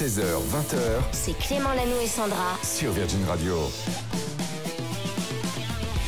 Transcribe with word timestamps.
16h, 0.00 0.20
20h 0.22 0.78
C'est 1.12 1.36
Clément 1.38 1.68
Lano 1.74 2.00
et 2.02 2.06
Sandra. 2.06 2.56
sur 2.62 2.90
Virgin 2.92 3.18
Radio. 3.28 3.54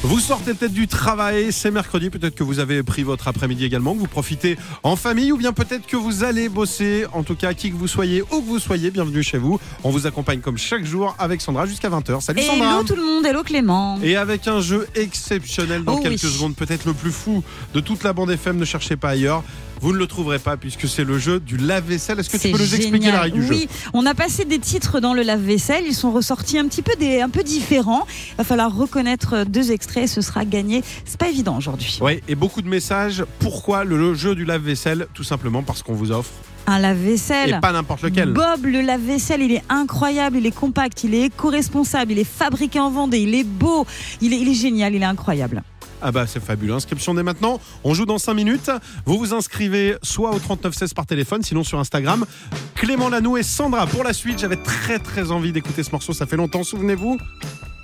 Vous 0.03 0.19
sortez 0.19 0.55
peut-être 0.55 0.73
du 0.73 0.89
travail, 0.89 1.53
c'est 1.53 1.71
mercredi, 1.71 2.09
peut-être 2.09 2.35
que 2.35 2.43
vous 2.43 2.59
avez 2.59 2.83
pris 2.83 3.03
votre 3.03 3.29
après-midi 3.29 3.67
également, 3.67 3.93
que 3.95 3.99
vous 4.01 4.07
profitez 4.09 4.57
en 4.83 4.97
famille 4.97 5.31
ou 5.31 5.37
bien 5.37 5.53
peut-être 5.53 5.87
que 5.87 5.97
vous 5.97 6.25
allez 6.25 6.49
bosser. 6.49 7.05
En 7.13 7.23
tout 7.23 7.37
cas, 7.37 7.53
qui 7.53 7.71
que 7.71 7.77
vous 7.77 7.87
soyez, 7.87 8.23
où 8.23 8.41
que 8.41 8.47
vous 8.47 8.59
soyez, 8.59 8.91
bienvenue 8.91 9.23
chez 9.23 9.37
vous. 9.39 9.61
On 9.85 9.91
vous 9.91 10.07
accompagne 10.07 10.41
comme 10.41 10.57
chaque 10.59 10.85
jour 10.85 11.15
avec 11.19 11.41
Sandra 11.43 11.67
jusqu'à 11.67 11.91
20h. 11.91 12.21
Salut 12.23 12.41
Sandra 12.43 12.71
Hello 12.77 12.83
tout 12.85 12.97
le 12.97 13.05
monde, 13.05 13.27
hello 13.27 13.43
Clément. 13.43 13.99
Et 14.03 14.17
avec 14.17 14.49
un 14.49 14.61
jeu 14.63 14.89
exceptionnel 14.95 15.85
dans 15.85 15.97
Oh 15.97 16.01
quelques 16.01 16.23
oui. 16.25 16.33
secondes, 16.33 16.57
peut-être 16.57 16.87
le 16.87 16.95
plus 16.95 17.13
fou 17.13 17.45
de 17.75 17.81
toute 17.81 18.03
la 18.05 18.13
bande 18.15 18.31
FM, 18.31 18.57
ne 18.57 18.65
cherchez 18.65 18.97
pas 18.97 19.11
ailleurs. 19.11 19.45
Vous 19.83 19.93
ne 19.93 19.99
le 19.99 20.07
trouverez 20.07 20.39
pas 20.39 20.57
puisque 20.57 20.89
c'est 20.89 21.03
le 21.03 21.19
jeu 21.19 21.41
du 21.41 21.57
lave-vaisselle. 21.57 22.19
Est-ce 22.21 22.31
que 22.31 22.37
tu 22.37 22.51
peux 22.53 22.59
nous 22.59 22.75
expliquer 22.77 23.11
la 23.11 23.21
règle 23.23 23.41
du 23.41 23.47
jeu 23.47 23.51
Oui, 23.55 23.69
on 23.93 24.07
a 24.07 24.15
passé 24.15 24.45
des 24.45 24.61
titres 24.61 25.01
dans 25.01 25.13
le 25.13 25.23
lave-vaisselle, 25.23 25.83
ils 25.87 25.95
sont 25.95 26.13
ressortis 26.13 26.57
un 26.57 26.69
petit 26.69 26.83
peu 26.83 26.93
des, 27.01 27.21
un 27.21 27.29
peu 27.29 27.43
différents. 27.43 28.07
Il 28.31 28.37
va 28.37 28.45
falloir 28.45 28.75
reconnaître 28.75 29.45
deux 29.45 29.73
extraits, 29.73 30.07
ce 30.09 30.21
sera 30.21 30.45
gagné. 30.45 30.85
C'est 31.05 31.19
pas 31.19 31.29
évident 31.29 31.57
aujourd'hui. 31.57 31.99
Oui, 32.01 32.21
et 32.29 32.37
beaucoup 32.37 32.63
de 32.63 32.69
messages. 32.69 33.25
Pourquoi 33.41 33.83
le 33.83 34.15
jeu 34.15 34.37
du 34.37 34.45
lave-vaisselle? 34.45 35.09
Tout 35.15 35.25
simplement 35.25 35.63
parce 35.65 35.83
qu'on 35.83 35.95
vous 35.95 36.13
offre, 36.13 36.31
Un 36.69 36.79
lave-vaisselle. 36.79 37.57
et 37.59 37.61
pas 37.61 37.73
n'importe 37.73 38.03
lequel. 38.03 38.33
Bob, 38.33 38.65
le 38.65 38.83
lave-vaisselle, 38.83 39.43
il 39.43 39.51
est 39.53 39.65
incroyable, 39.69 40.37
il 40.37 40.47
est 40.47 40.55
compact, 40.55 41.03
il 41.03 41.13
est 41.15 41.23
éco-responsable, 41.23 42.13
il 42.13 42.21
est 42.21 42.25
fabriqué 42.25 42.79
en 42.79 42.91
Vendée, 42.91 43.19
il 43.19 43.35
est 43.35 43.43
beau, 43.43 43.85
il 44.21 44.33
est, 44.33 44.39
il 44.39 44.49
est 44.49 44.55
génial, 44.55 44.95
il 44.95 45.03
est 45.03 45.07
incroyable. 45.07 45.65
Ah 46.03 46.11
bah 46.13 46.27
c'est 46.27 46.43
fabuleux. 46.43 46.75
Inscription 46.75 47.15
dès 47.15 47.23
maintenant. 47.23 47.61
On 47.85 47.95
joue 47.95 48.07
dans 48.07 48.19
5 48.19 48.35
minutes. 48.35 48.71
Vous 49.07 49.19
vous 49.19 49.33
inscrivez 49.35 49.97
soit 50.03 50.31
au 50.31 50.39
3916 50.39 50.95
par 50.95 51.07
téléphone, 51.07 51.43
sinon 51.43 51.63
sur 51.63 51.79
Instagram. 51.79 52.27
Clément 52.75 53.09
Lano 53.09 53.37
et 53.37 53.43
Sandra. 53.43 53.87
Pour 53.87 54.03
la 54.03 54.13
suite, 54.13 54.41
j'avais 54.41 54.57
très 54.57 54.99
très 54.99 55.31
envie 55.31 55.53
d'écouter 55.53 55.83
ce 55.83 55.93
morceau. 55.93 56.13
Ça 56.13 56.27
fait 56.27 56.37
longtemps, 56.37 56.65
souvenez-vous. 56.65 57.19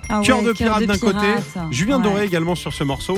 Ah 0.09 0.21
Cœur 0.23 0.41
de 0.43 0.51
pirate 0.51 0.83
d'un 0.85 0.97
côté. 0.97 1.27
Julien 1.71 1.97
Ouais. 1.97 2.03
Doré 2.03 2.23
également 2.25 2.55
sur 2.55 2.73
ce 2.73 2.83
morceau. 2.83 3.17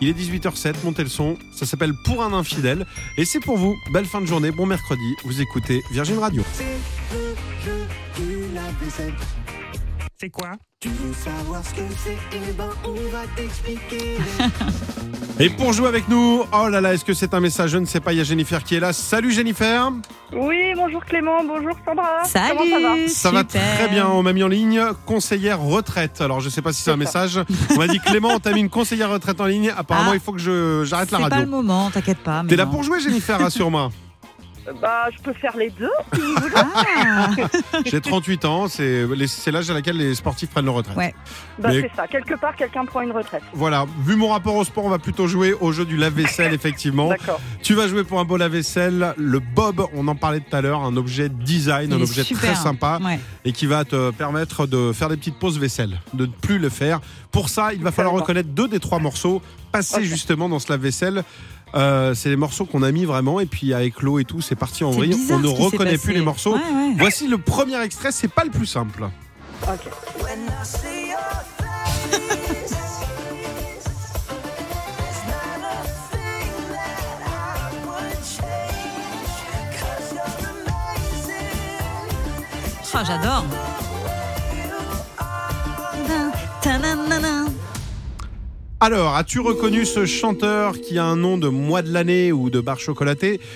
Il 0.00 0.08
est 0.08 0.12
18h07, 0.18 0.76
montez 0.84 1.02
le 1.02 1.10
son. 1.10 1.36
Ça 1.52 1.66
s'appelle 1.66 1.92
Pour 2.04 2.22
un 2.22 2.32
infidèle. 2.32 2.86
Et 3.18 3.26
c'est 3.26 3.40
pour 3.40 3.58
vous. 3.58 3.76
Belle 3.92 4.06
fin 4.06 4.20
de 4.22 4.26
journée, 4.26 4.50
bon 4.50 4.64
mercredi. 4.64 5.14
Vous 5.24 5.42
écoutez 5.42 5.82
Virgin 5.90 6.18
Radio. 6.18 6.42
C'est 6.54 6.64
quoi 10.28 10.50
Et 15.38 15.48
pour 15.50 15.72
jouer 15.72 15.88
avec 15.88 16.08
nous, 16.08 16.42
oh 16.52 16.68
là 16.68 16.80
là, 16.82 16.92
est-ce 16.92 17.04
que 17.04 17.14
c'est 17.14 17.32
un 17.32 17.40
message 17.40 17.70
Je 17.70 17.78
ne 17.78 17.86
sais 17.86 18.00
pas. 18.00 18.12
Il 18.12 18.18
y 18.18 18.20
a 18.20 18.24
Jennifer 18.24 18.62
qui 18.62 18.74
est 18.74 18.80
là. 18.80 18.92
Salut 18.92 19.30
Jennifer. 19.32 19.90
Oui, 20.32 20.72
bonjour 20.76 21.02
Clément, 21.04 21.42
bonjour 21.44 21.74
Sandra. 21.86 22.24
Salut 22.24 22.58
Comment 22.58 22.70
ça 22.70 22.80
va 23.02 23.08
Ça 23.08 23.30
va 23.30 23.40
super. 23.40 23.76
très 23.78 23.88
bien. 23.88 24.06
On 24.08 24.22
m'a 24.22 24.32
mis 24.34 24.42
en 24.42 24.48
ligne 24.48 24.82
conseillère 25.06 25.60
retraite. 25.60 26.20
Alors, 26.20 26.40
je 26.40 26.48
sais 26.50 26.60
pas 26.62 26.72
si 26.72 26.82
c'est 26.82 26.90
un 26.90 26.96
message. 26.96 27.40
On 27.70 27.76
m'a 27.78 27.86
dit 27.88 27.98
Clément, 28.00 28.28
on 28.34 28.38
t'a 28.40 28.52
mis 28.52 28.60
une 28.60 28.68
conseillère 28.70 29.10
retraite 29.10 29.40
en 29.40 29.46
ligne. 29.46 29.72
Apparemment, 29.74 30.10
Ah. 30.12 30.16
il 30.16 30.20
faut 30.20 30.32
que 30.32 30.38
je 30.40 30.84
j'arrête 30.84 31.10
la 31.10 31.18
C'est 31.18 31.22
pas 31.24 31.28
le 31.30 31.34
radio. 31.36 31.50
moment, 31.50 31.90
t'inquiète 31.90 32.18
pas. 32.18 32.42
mais 32.42 32.50
T'es 32.50 32.56
là 32.56 32.66
non. 32.66 32.72
pour 32.72 32.82
jouer, 32.82 33.00
Jennifer, 33.00 33.38
rassure-moi. 33.38 33.90
Bah, 34.80 35.08
je 35.16 35.22
peux 35.22 35.32
faire 35.32 35.56
les 35.56 35.70
deux. 35.70 35.90
Ah, 36.54 37.30
J'ai 37.86 38.00
38 38.00 38.44
ans. 38.44 38.68
C'est 38.68 39.06
les- 39.06 39.26
c'est 39.26 39.50
l'âge 39.50 39.70
à 39.70 39.74
laquelle 39.74 39.96
les 39.96 40.14
sportifs 40.14 40.50
prennent 40.50 40.66
leur 40.66 40.74
retraite. 40.74 40.96
Ouais. 40.96 41.14
Bah, 41.58 41.70
Mais- 41.72 41.80
c'est 41.82 41.96
ça. 41.96 42.06
Quelque 42.06 42.34
part, 42.38 42.54
quelqu'un 42.56 42.84
prend 42.84 43.00
une 43.00 43.12
retraite. 43.12 43.42
Voilà. 43.54 43.86
Vu 44.04 44.16
mon 44.16 44.28
rapport 44.28 44.54
au 44.54 44.64
sport, 44.64 44.84
on 44.84 44.90
va 44.90 44.98
plutôt 44.98 45.26
jouer 45.26 45.54
au 45.60 45.72
jeu 45.72 45.84
du 45.84 45.96
lave-vaisselle, 45.96 46.52
effectivement. 46.54 47.08
D'accord. 47.08 47.40
Tu 47.62 47.74
vas 47.74 47.88
jouer 47.88 48.04
pour 48.04 48.20
un 48.20 48.24
beau 48.24 48.36
lave-vaisselle. 48.36 49.14
Le 49.16 49.38
Bob, 49.40 49.86
on 49.94 50.06
en 50.08 50.14
parlait 50.14 50.40
tout 50.40 50.54
à 50.54 50.60
l'heure, 50.60 50.82
un 50.82 50.96
objet 50.96 51.28
design, 51.28 51.90
il 51.90 51.94
un 51.94 51.98
est 51.98 52.02
objet 52.02 52.22
super. 52.24 52.52
très 52.52 52.54
sympa. 52.62 52.98
Ouais. 53.02 53.18
et 53.44 53.52
qui 53.52 53.66
va 53.66 53.84
te 53.84 54.10
permettre 54.10 54.66
de 54.66 54.92
faire 54.92 55.08
des 55.08 55.16
petites 55.16 55.38
pauses 55.38 55.58
vaisselle, 55.58 56.00
de 56.12 56.26
ne 56.26 56.30
plus 56.30 56.58
le 56.58 56.68
faire. 56.68 57.00
Pour 57.32 57.48
ça, 57.48 57.72
il 57.72 57.82
va 57.82 57.90
falloir 57.92 58.12
D'accord. 58.14 58.26
reconnaître 58.28 58.50
deux 58.50 58.68
des 58.68 58.80
trois 58.80 58.98
morceaux 58.98 59.40
passés 59.72 59.96
Ok. 59.98 60.02
justement 60.02 60.48
dans 60.48 60.58
ce 60.58 60.70
lave-vaisselle. 60.70 61.24
Euh, 61.74 62.14
c'est 62.14 62.28
les 62.28 62.36
morceaux 62.36 62.64
qu'on 62.64 62.82
a 62.82 62.90
mis 62.90 63.04
vraiment 63.04 63.40
et 63.40 63.46
puis 63.46 63.74
avec 63.74 64.02
l'eau 64.02 64.18
et 64.18 64.24
tout, 64.24 64.40
c'est 64.40 64.56
parti 64.56 64.84
en 64.84 64.90
vrille. 64.90 65.16
On 65.30 65.38
ne 65.38 65.48
reconnaît 65.48 65.98
plus 65.98 66.12
les 66.12 66.20
morceaux. 66.20 66.54
Ouais, 66.54 66.60
ouais. 66.60 66.94
Voici 66.98 67.28
le 67.28 67.38
premier 67.38 67.80
extrait, 67.82 68.12
c'est 68.12 68.28
pas 68.28 68.44
le 68.44 68.50
plus 68.50 68.66
simple. 68.66 69.08
Ah, 82.92 83.04
j'adore. 83.04 83.46
Alors, 88.80 89.14
as-tu 89.16 89.40
reconnu 89.40 89.84
ce 89.84 90.06
chanteur 90.06 90.80
qui 90.80 90.98
a 90.98 91.04
un 91.04 91.16
nom 91.16 91.36
de 91.36 91.48
mois 91.48 91.82
de 91.82 91.92
l'année 91.92 92.32
ou 92.32 92.48
de 92.50 92.60
barre 92.60 92.80
chocolatée 92.80 93.40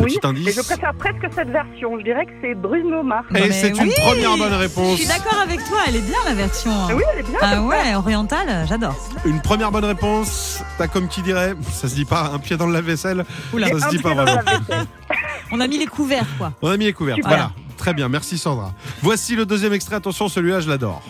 Oui. 0.00 0.16
Petit 0.16 0.26
indice. 0.26 0.48
Et 0.48 0.52
je 0.52 0.60
préfère 0.62 0.94
presque 0.94 1.26
cette 1.36 1.50
version. 1.50 1.98
Je 1.98 2.04
dirais 2.04 2.26
que 2.26 2.32
c'est 2.42 2.54
Bruno 2.54 3.02
Mars. 3.02 3.26
Et 3.30 3.34
mais 3.40 3.52
c'est 3.52 3.68
une 3.68 3.92
première 3.92 4.36
bonne 4.36 4.50
Je 4.52 4.58
réponse. 4.58 4.96
suis 4.98 5.06
d'accord 5.06 5.38
avec 5.40 5.62
toi, 5.68 5.78
elle 5.86 5.96
est 5.96 6.00
bien 6.00 6.18
la 6.26 6.34
version. 6.34 6.72
Oui, 6.88 7.02
elle 7.12 7.20
est 7.20 7.28
bien. 7.28 7.38
Ah 7.40 7.62
ouais, 7.62 7.94
orientale, 7.94 8.66
j'adore. 8.68 8.96
Une 9.24 9.40
première 9.40 9.70
bonne 9.70 9.84
réponse. 9.84 10.62
T'as 10.78 10.88
comme 10.88 11.06
qui 11.06 11.22
dirait, 11.22 11.54
ça 11.70 11.86
se 11.88 11.94
dit 11.94 12.06
pas, 12.06 12.30
un 12.34 12.38
pied 12.40 12.56
dans 12.56 12.66
le 12.66 12.72
lave-vaisselle. 12.72 13.24
Oula. 13.52 13.68
Ça 13.78 13.86
se 13.86 13.88
dit 13.90 13.98
pas 14.02 14.14
vraiment. 14.14 14.40
la 14.44 14.58
vaisselle. 14.58 14.86
On 15.52 15.60
a 15.60 15.68
mis 15.68 15.78
les 15.78 15.86
couverts, 15.86 16.26
quoi. 16.38 16.52
On 16.62 16.70
a 16.70 16.76
mis 16.76 16.86
les 16.86 16.92
couverts. 16.92 17.16
Super. 17.16 17.28
Voilà. 17.30 17.52
Très 17.76 17.94
bien, 17.94 18.08
merci 18.08 18.36
Sandra. 18.38 18.72
Voici 19.02 19.36
le 19.36 19.46
deuxième 19.46 19.74
extrait. 19.74 19.96
Attention, 19.96 20.28
celui-là, 20.28 20.60
je 20.60 20.68
l'adore. 20.68 21.02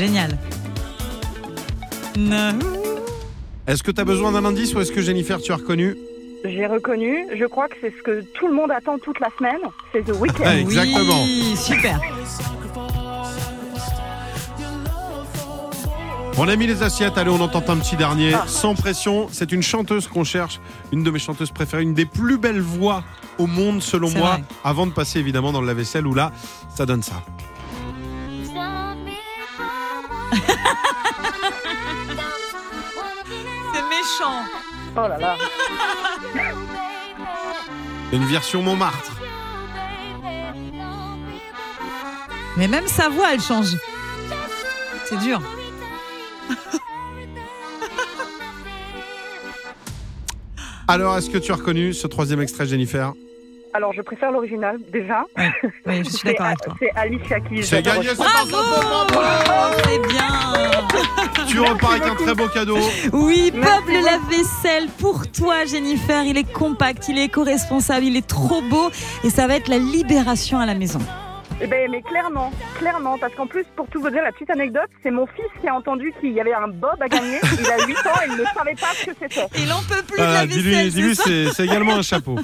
Génial. 0.00 0.38
Non. 2.16 2.58
Est-ce 3.66 3.82
que 3.82 3.90
tu 3.90 4.00
as 4.00 4.04
besoin 4.06 4.32
d'un 4.32 4.46
indice 4.46 4.74
ou 4.74 4.80
est-ce 4.80 4.92
que 4.92 5.02
Jennifer, 5.02 5.38
tu 5.42 5.52
as 5.52 5.56
reconnu? 5.56 5.94
J'ai 6.42 6.66
reconnu. 6.66 7.26
Je 7.38 7.44
crois 7.44 7.68
que 7.68 7.74
c'est 7.82 7.92
ce 7.94 8.02
que 8.02 8.22
tout 8.32 8.48
le 8.48 8.54
monde 8.54 8.70
attend 8.70 8.98
toute 8.98 9.20
la 9.20 9.28
semaine. 9.36 9.60
C'est 9.92 10.02
The 10.02 10.18
Weeknd. 10.18 10.42
Ouais. 10.42 10.60
Exactement. 10.62 11.22
Oui, 11.24 11.54
super. 11.54 12.00
On 16.38 16.48
a 16.48 16.56
mis 16.56 16.66
les 16.66 16.82
assiettes. 16.82 17.18
Allez, 17.18 17.28
on 17.30 17.40
en 17.42 17.48
tente 17.48 17.68
un 17.68 17.76
petit 17.76 17.96
dernier. 17.96 18.32
Ah. 18.32 18.44
Sans 18.46 18.74
pression. 18.74 19.28
C'est 19.30 19.52
une 19.52 19.62
chanteuse 19.62 20.08
qu'on 20.08 20.24
cherche. 20.24 20.60
Une 20.92 21.02
de 21.02 21.10
mes 21.10 21.18
chanteuses 21.18 21.50
préférées. 21.50 21.82
Une 21.82 21.92
des 21.92 22.06
plus 22.06 22.38
belles 22.38 22.62
voix 22.62 23.04
au 23.36 23.46
monde, 23.46 23.82
selon 23.82 24.08
moi. 24.08 24.30
vrai. 24.30 24.44
Avant 24.64 24.86
de 24.86 24.92
passer 24.92 25.18
évidemment 25.18 25.52
dans 25.52 25.60
le 25.60 25.66
lave-vaisselle 25.66 26.06
où 26.06 26.14
là, 26.14 26.32
ça 26.74 26.86
donne 26.86 27.02
ça. 27.02 27.22
C'est 33.72 33.82
méchant. 33.88 34.42
Oh 34.96 35.06
là 35.08 35.18
là. 35.18 35.36
Une 38.12 38.24
version 38.26 38.62
Montmartre. 38.62 39.12
Mais 42.56 42.66
même 42.68 42.88
sa 42.88 43.08
voix, 43.08 43.32
elle 43.32 43.40
change. 43.40 43.76
C'est 45.06 45.18
dur. 45.18 45.40
Alors, 50.88 51.16
est-ce 51.16 51.30
que 51.30 51.38
tu 51.38 51.52
as 51.52 51.54
reconnu 51.54 51.94
ce 51.94 52.08
troisième 52.08 52.40
extrait, 52.40 52.66
Jennifer? 52.66 53.12
Alors, 53.72 53.92
je 53.92 54.02
préfère 54.02 54.32
l'original, 54.32 54.78
déjà. 54.92 55.24
Oui, 55.86 56.02
je 56.02 56.02
suis 56.10 56.18
C'est 56.18 56.28
d'accord 56.28 56.46
avec 56.46 56.58
toi. 56.60 56.74
c'est 56.78 56.90
Alicia 56.96 57.40
Keys. 57.40 57.62
C'est 57.62 57.82
gagné, 57.82 58.08
c'est 58.08 58.16
Bravo 58.16 58.50
bravo. 59.12 59.76
C'est 59.84 60.08
bien 60.08 61.46
Tu 61.46 61.60
repars 61.60 61.92
avec 61.92 62.02
un 62.04 62.14
très 62.16 62.34
beau 62.34 62.48
cadeau. 62.48 62.78
Oui, 63.12 63.52
Merci 63.54 63.70
Bob 63.80 63.88
le 63.88 64.04
lave-vaisselle 64.04 64.88
pour 64.98 65.30
toi, 65.30 65.64
Jennifer. 65.66 66.24
Il 66.24 66.36
est 66.36 66.52
compact, 66.52 67.08
il 67.08 67.18
est 67.18 67.24
éco-responsable, 67.26 68.04
il 68.06 68.16
est 68.16 68.26
trop 68.26 68.60
beau 68.62 68.90
et 69.24 69.30
ça 69.30 69.46
va 69.46 69.56
être 69.56 69.68
la 69.68 69.78
libération 69.78 70.58
à 70.58 70.66
la 70.66 70.74
maison. 70.74 70.98
Eh 71.62 71.66
ben, 71.66 71.90
mais 71.90 72.00
clairement, 72.02 72.50
clairement, 72.78 73.18
parce 73.18 73.34
qu'en 73.34 73.46
plus, 73.46 73.64
pour 73.76 73.86
tout 73.88 74.00
vous 74.00 74.08
dire, 74.08 74.22
la 74.22 74.32
petite 74.32 74.48
anecdote, 74.50 74.88
c'est 75.02 75.10
mon 75.10 75.26
fils 75.26 75.44
qui 75.60 75.68
a 75.68 75.74
entendu 75.74 76.12
qu'il 76.18 76.32
y 76.32 76.40
avait 76.40 76.54
un 76.54 76.68
Bob 76.68 76.96
à 77.00 77.06
gagner. 77.08 77.38
Il 77.60 77.66
a 77.70 77.86
8 77.86 77.96
ans 77.98 78.20
et 78.24 78.28
il 78.28 78.32
ne 78.38 78.44
savait 78.56 78.74
pas 78.74 78.86
ce 78.98 79.06
que 79.06 79.12
c'était. 79.20 79.46
Il 79.58 79.70
en 79.70 79.80
peut 79.80 80.02
plus 80.06 80.16
de 80.16 80.22
Voilà, 80.22 80.32
la 80.40 80.46
dis-lui, 80.46 80.70
vaisselle. 80.72 80.90
dis-lui, 80.90 81.16
c'est 81.54 81.64
également 81.64 81.96
un 81.96 82.02
chapeau. 82.02 82.36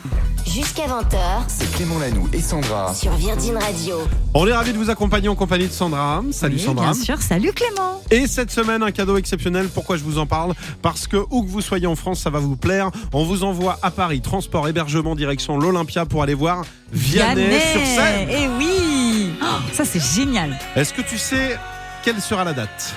Jusqu'à 0.47 0.85
20h 0.85 1.17
C'est 1.49 1.71
Clément 1.77 1.99
Lanoux 1.99 2.29
et 2.33 2.41
Sandra. 2.41 2.93
sur 2.95 3.13
Virgin 3.13 3.57
Radio. 3.57 3.97
On 4.35 4.47
est 4.47 4.53
ravis 4.53 4.73
de 4.73 4.79
vous 4.79 4.91
accompagner 4.91 5.29
en 5.29 5.35
compagnie 5.35 5.67
de 5.67 5.73
Sandra. 5.73 6.23
Salut 6.31 6.57
Oui, 6.57 6.61
Sandra. 6.63 6.85
Bien 6.93 6.95
sûr, 6.95 7.21
salut 7.23 7.53
Clément. 7.53 8.01
Et 8.11 8.27
cette 8.27 8.51
semaine, 8.51 8.83
un 8.83 8.91
cadeau 8.91 9.17
exceptionnel. 9.17 9.69
Pourquoi 9.69 9.97
je 9.97 10.05
vous 10.05 10.19
en 10.19 10.27
parle? 10.27 10.53
Parce 10.83 11.07
que 11.07 11.17
où 11.31 11.43
que 11.43 11.49
vous 11.49 11.61
soyez 11.63 11.87
en 11.87 11.97
France, 11.97 12.21
ça 12.21 12.31
va 12.31 12.39
vous 12.39 12.57
plaire. 12.57 12.91
On 13.15 13.25
vous 13.25 13.45
envoie 13.45 13.79
à 13.83 13.91
Paris, 13.91 14.21
transport, 14.21 14.69
hébergement, 14.69 15.15
direction 15.15 15.59
l'Olympia 15.59 16.05
pour 16.07 16.23
aller 16.23 16.35
voir 16.35 16.65
Vianney 16.93 17.61
sur 17.73 17.81
scène. 17.85 18.29
Eh 18.31 18.49
oui 18.59 19.06
Ça, 19.73 19.85
c'est 19.85 20.03
génial. 20.03 20.59
Est-ce 20.75 20.93
que 20.93 21.03
tu 21.03 21.19
sais 21.19 21.59
quelle 22.05 22.21
sera 22.21 22.45
la 22.45 22.53
date? 22.53 22.95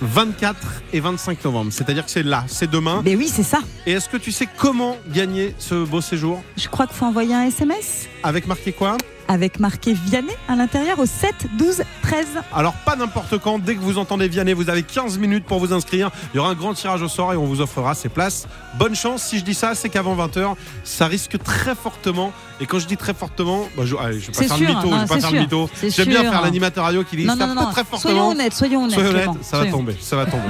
24 0.00 0.56
et 0.92 0.98
25 1.00 1.44
novembre, 1.44 1.72
c'est-à-dire 1.72 2.04
que 2.04 2.10
c'est 2.10 2.24
là, 2.24 2.44
c'est 2.48 2.68
demain. 2.68 3.02
Mais 3.04 3.14
oui, 3.14 3.28
c'est 3.32 3.44
ça. 3.44 3.60
Et 3.86 3.92
est-ce 3.92 4.08
que 4.08 4.16
tu 4.16 4.32
sais 4.32 4.48
comment 4.58 4.96
gagner 5.08 5.54
ce 5.58 5.84
beau 5.84 6.00
séjour? 6.00 6.42
Je 6.56 6.66
crois 6.68 6.86
qu'il 6.88 6.96
faut 6.96 7.06
envoyer 7.06 7.34
un 7.34 7.44
SMS 7.44 8.08
Avec 8.24 8.46
marqué 8.48 8.72
quoi? 8.72 8.96
Avec 9.28 9.60
marqué 9.60 9.92
Vianney 9.92 10.32
à 10.48 10.56
l'intérieur 10.56 10.98
au 10.98 11.06
7 11.06 11.34
12 11.58 11.82
13. 12.02 12.26
Alors 12.54 12.74
pas 12.84 12.96
n'importe 12.96 13.38
quand, 13.38 13.58
dès 13.58 13.74
que 13.74 13.80
vous 13.80 13.98
entendez 13.98 14.28
Vianney, 14.28 14.52
vous 14.52 14.70
avez 14.70 14.82
15 14.82 15.18
minutes 15.18 15.44
pour 15.44 15.58
vous 15.58 15.72
inscrire. 15.72 16.10
Il 16.32 16.36
y 16.36 16.40
aura 16.40 16.50
un 16.50 16.54
grand 16.54 16.74
tirage 16.74 17.02
au 17.02 17.08
sort 17.08 17.32
et 17.32 17.36
on 17.36 17.44
vous 17.46 17.60
offrera 17.60 17.94
ces 17.94 18.08
places. 18.08 18.46
Bonne 18.78 18.94
chance, 18.94 19.22
si 19.22 19.38
je 19.38 19.44
dis 19.44 19.54
ça, 19.54 19.74
c'est 19.74 19.88
qu'avant 19.88 20.16
20h, 20.16 20.54
ça 20.84 21.06
risque 21.06 21.42
très 21.42 21.74
fortement. 21.74 22.32
Et 22.60 22.66
quand 22.66 22.78
je 22.78 22.86
dis 22.86 22.96
très 22.96 23.14
fortement, 23.14 23.68
bah, 23.76 23.82
je, 23.84 23.96
allez, 23.96 24.20
je 24.20 24.26
vais 24.26 24.32
pas 24.32 24.42
faire 24.44 24.56
sûr, 24.56 24.68
le 24.68 24.74
mytho, 24.74 24.88
non, 24.88 24.96
je 24.96 25.00
vais 25.02 25.06
pas 25.08 25.14
faire 25.20 25.28
sûr, 25.28 25.32
le 25.32 25.40
mytho. 25.40 25.70
J'aime 25.88 26.08
bien 26.08 26.22
faire 26.22 26.42
l'animateur 26.42 26.84
radio 26.84 27.04
qui 27.04 27.16
dit 27.16 27.24
Non, 27.24 27.36
ça 27.36 27.46
non, 27.46 27.54
très 27.66 27.82
Soyons 27.84 27.86
fortement. 27.90 28.28
honnêtes, 28.30 28.52
soyons 28.54 28.84
honnêtes. 28.84 28.94
Soyez 28.94 29.08
honnête, 29.08 29.22
Clément, 29.24 29.38
ça 29.42 29.56
va 29.56 29.62
soyons. 29.64 29.78
tomber, 29.78 29.96
ça 30.00 30.16
va 30.16 30.26
tomber. 30.26 30.44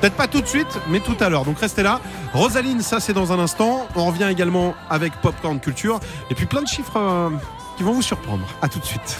Peut-être 0.00 0.14
pas 0.14 0.28
tout 0.28 0.42
de 0.42 0.46
suite, 0.46 0.66
mais 0.90 1.00
tout 1.00 1.16
à 1.20 1.28
l'heure. 1.28 1.44
Donc 1.44 1.58
restez 1.58 1.82
là. 1.82 2.00
Rosaline, 2.34 2.82
ça 2.82 3.00
c'est 3.00 3.14
dans 3.14 3.32
un 3.32 3.38
instant. 3.38 3.86
On 3.96 4.04
revient 4.06 4.28
également 4.30 4.74
avec 4.90 5.12
Popcorn 5.22 5.58
Culture. 5.58 6.00
Et 6.30 6.34
puis 6.34 6.44
plein 6.46 6.62
de 6.62 6.68
chiffres 6.68 6.98
euh, 6.98 7.30
qui 7.76 7.82
vont 7.82 7.92
vous 7.92 8.02
surprendre. 8.02 8.46
À 8.62 8.68
tout 8.68 8.78
de 8.78 8.84
suite. 8.84 9.18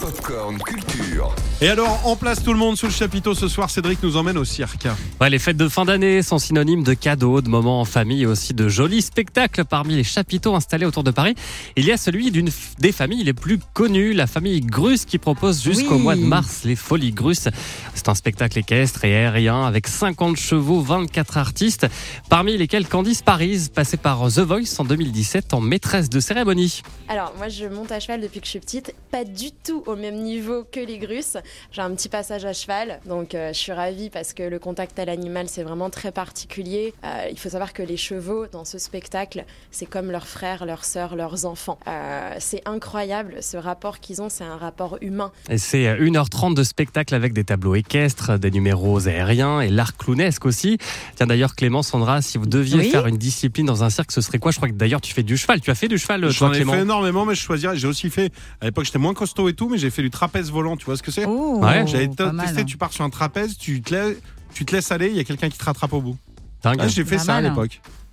Popcorn 0.00 0.58
Culture. 0.58 1.34
Et 1.62 1.68
alors, 1.68 2.00
en 2.06 2.14
place 2.16 2.42
tout 2.42 2.52
le 2.52 2.58
monde 2.58 2.76
sous 2.76 2.86
le 2.86 2.92
chapiteau 2.92 3.34
ce 3.34 3.48
soir, 3.48 3.70
Cédric 3.70 4.02
nous 4.02 4.16
emmène 4.16 4.36
au 4.36 4.44
cirque. 4.44 4.86
Ouais, 5.20 5.30
les 5.30 5.38
fêtes 5.38 5.56
de 5.56 5.68
fin 5.68 5.84
d'année 5.84 6.22
sont 6.22 6.38
synonymes 6.38 6.82
de 6.82 6.92
cadeaux, 6.94 7.40
de 7.40 7.48
moments 7.48 7.80
en 7.80 7.84
famille 7.84 8.22
et 8.22 8.26
aussi 8.26 8.52
de 8.54 8.68
jolis 8.68 9.02
spectacles 9.02 9.64
parmi 9.64 9.94
les 9.96 10.04
chapiteaux 10.04 10.54
installés 10.54 10.84
autour 10.84 11.04
de 11.04 11.10
Paris. 11.10 11.34
Il 11.76 11.84
y 11.86 11.92
a 11.92 11.96
celui 11.96 12.30
d'une 12.30 12.48
f- 12.48 12.78
des 12.78 12.92
familles 12.92 13.24
les 13.24 13.32
plus 13.32 13.58
connues, 13.72 14.12
la 14.12 14.26
famille 14.26 14.60
Grus, 14.60 15.04
qui 15.06 15.18
propose 15.18 15.62
jusqu'au 15.62 15.94
Oui. 15.96 16.02
mois 16.02 16.16
de 16.16 16.20
mars 16.24 16.62
les 16.64 16.76
Folies 16.76 17.12
Grus. 17.12 17.48
C'est 17.94 18.08
un 18.08 18.14
spectacle 18.14 18.58
équestre 18.58 19.04
et 19.04 19.14
aérien 19.16 19.64
avec 19.64 19.86
50 19.88 20.36
chevaux, 20.36 20.80
24 20.82 21.38
artistes, 21.38 21.86
parmi 22.28 22.56
lesquels 22.58 22.86
Candice 22.88 23.22
Paris, 23.22 23.68
passée 23.74 23.96
par 23.96 24.20
The 24.30 24.40
Voice 24.40 24.74
en 24.78 24.84
2017 24.84 25.54
en 25.54 25.60
maîtresse 25.60 26.10
de 26.10 26.20
cérémonie. 26.20 26.82
Alors, 27.08 27.32
moi, 27.38 27.48
je 27.48 27.63
monte 27.66 27.92
à 27.92 28.00
cheval 28.00 28.20
depuis 28.20 28.40
que 28.40 28.46
je 28.46 28.50
suis 28.50 28.60
petite, 28.60 28.94
pas 29.10 29.24
du 29.24 29.50
tout 29.52 29.82
au 29.86 29.96
même 29.96 30.16
niveau 30.22 30.64
que 30.70 30.80
les 30.80 30.98
grusses. 30.98 31.36
J'ai 31.72 31.82
un 31.82 31.90
petit 31.94 32.08
passage 32.08 32.44
à 32.44 32.52
cheval, 32.52 33.00
donc 33.06 33.34
euh, 33.34 33.52
je 33.52 33.58
suis 33.58 33.72
ravie 33.72 34.10
parce 34.10 34.32
que 34.32 34.42
le 34.42 34.58
contact 34.58 34.98
à 34.98 35.04
l'animal, 35.04 35.48
c'est 35.48 35.62
vraiment 35.62 35.90
très 35.90 36.12
particulier. 36.12 36.94
Euh, 37.04 37.28
il 37.30 37.38
faut 37.38 37.48
savoir 37.48 37.72
que 37.72 37.82
les 37.82 37.96
chevaux, 37.96 38.46
dans 38.50 38.64
ce 38.64 38.78
spectacle, 38.78 39.44
c'est 39.70 39.86
comme 39.86 40.10
leurs 40.10 40.26
frères, 40.26 40.64
leurs 40.66 40.84
sœurs, 40.84 41.16
leurs 41.16 41.44
enfants. 41.46 41.78
Euh, 41.86 42.34
c'est 42.38 42.62
incroyable, 42.66 43.36
ce 43.42 43.56
rapport 43.56 44.00
qu'ils 44.00 44.22
ont, 44.22 44.28
c'est 44.28 44.44
un 44.44 44.56
rapport 44.56 44.98
humain. 45.00 45.32
Et 45.48 45.58
c'est 45.58 45.84
1h30 45.98 46.54
de 46.54 46.62
spectacle 46.62 47.14
avec 47.14 47.32
des 47.32 47.44
tableaux 47.44 47.74
équestres, 47.74 48.38
des 48.38 48.50
numéros 48.50 49.06
aériens 49.08 49.60
et 49.60 49.68
l'art 49.68 49.96
clownesque 49.96 50.44
aussi. 50.46 50.78
Tiens 51.16 51.26
d'ailleurs 51.26 51.54
Clément, 51.54 51.82
Sandra, 51.82 52.22
si 52.22 52.38
vous 52.38 52.46
deviez 52.46 52.78
Oui. 52.78 52.90
faire 52.90 53.06
une 53.06 53.16
discipline 53.16 53.66
dans 53.66 53.84
un 53.84 53.90
cirque, 53.90 54.12
ce 54.12 54.20
serait 54.20 54.38
quoi? 54.38 54.50
Je 54.52 54.56
crois 54.56 54.68
que 54.68 54.74
d'ailleurs 54.74 55.00
tu 55.00 55.12
fais 55.14 55.22
du 55.22 55.36
cheval. 55.36 55.60
Tu 55.60 55.70
as 55.70 55.74
fait 55.74 55.88
du 55.88 55.98
cheval, 55.98 56.28
J'en 56.30 56.50
ai 56.52 56.56
Clément 56.56 56.72
fait 56.72 56.80
énormément, 56.80 57.24
mais 57.24 57.34
je 57.34 57.44
J'ai 57.56 57.86
aussi 57.86 58.10
fait. 58.10 58.32
À 58.60 58.66
l'époque, 58.66 58.84
j'étais 58.84 58.98
moins 58.98 59.14
costaud 59.14 59.48
et 59.48 59.54
tout, 59.54 59.68
mais 59.68 59.78
j'ai 59.78 59.90
fait 59.90 60.02
du 60.02 60.10
trapèze 60.10 60.50
volant. 60.50 60.76
Tu 60.76 60.84
vois 60.86 60.96
ce 60.96 61.02
que 61.02 61.10
c'est 61.10 61.24
Oh, 61.26 61.58
Ouais, 61.62 61.86
J'avais 61.86 62.08
mal. 62.32 62.46
testé. 62.46 62.64
Tu 62.64 62.76
pars 62.76 62.92
sur 62.92 63.04
un 63.04 63.10
trapèze, 63.10 63.56
tu 63.56 63.80
te, 63.82 63.94
laisses, 63.94 64.16
tu 64.52 64.64
te 64.64 64.74
laisses 64.74 64.90
aller, 64.92 65.08
il 65.08 65.16
y 65.16 65.20
a 65.20 65.24
quelqu'un 65.24 65.48
qui 65.48 65.58
te 65.58 65.64
rattrape 65.64 65.92
au 65.92 66.00
bout. 66.00 66.16
Ah, 66.64 66.88
j'ai 66.88 67.04
fait 67.04 67.16
Pas 67.16 67.22
ça 67.22 67.34
à 67.36 67.38
hein. 67.40 67.54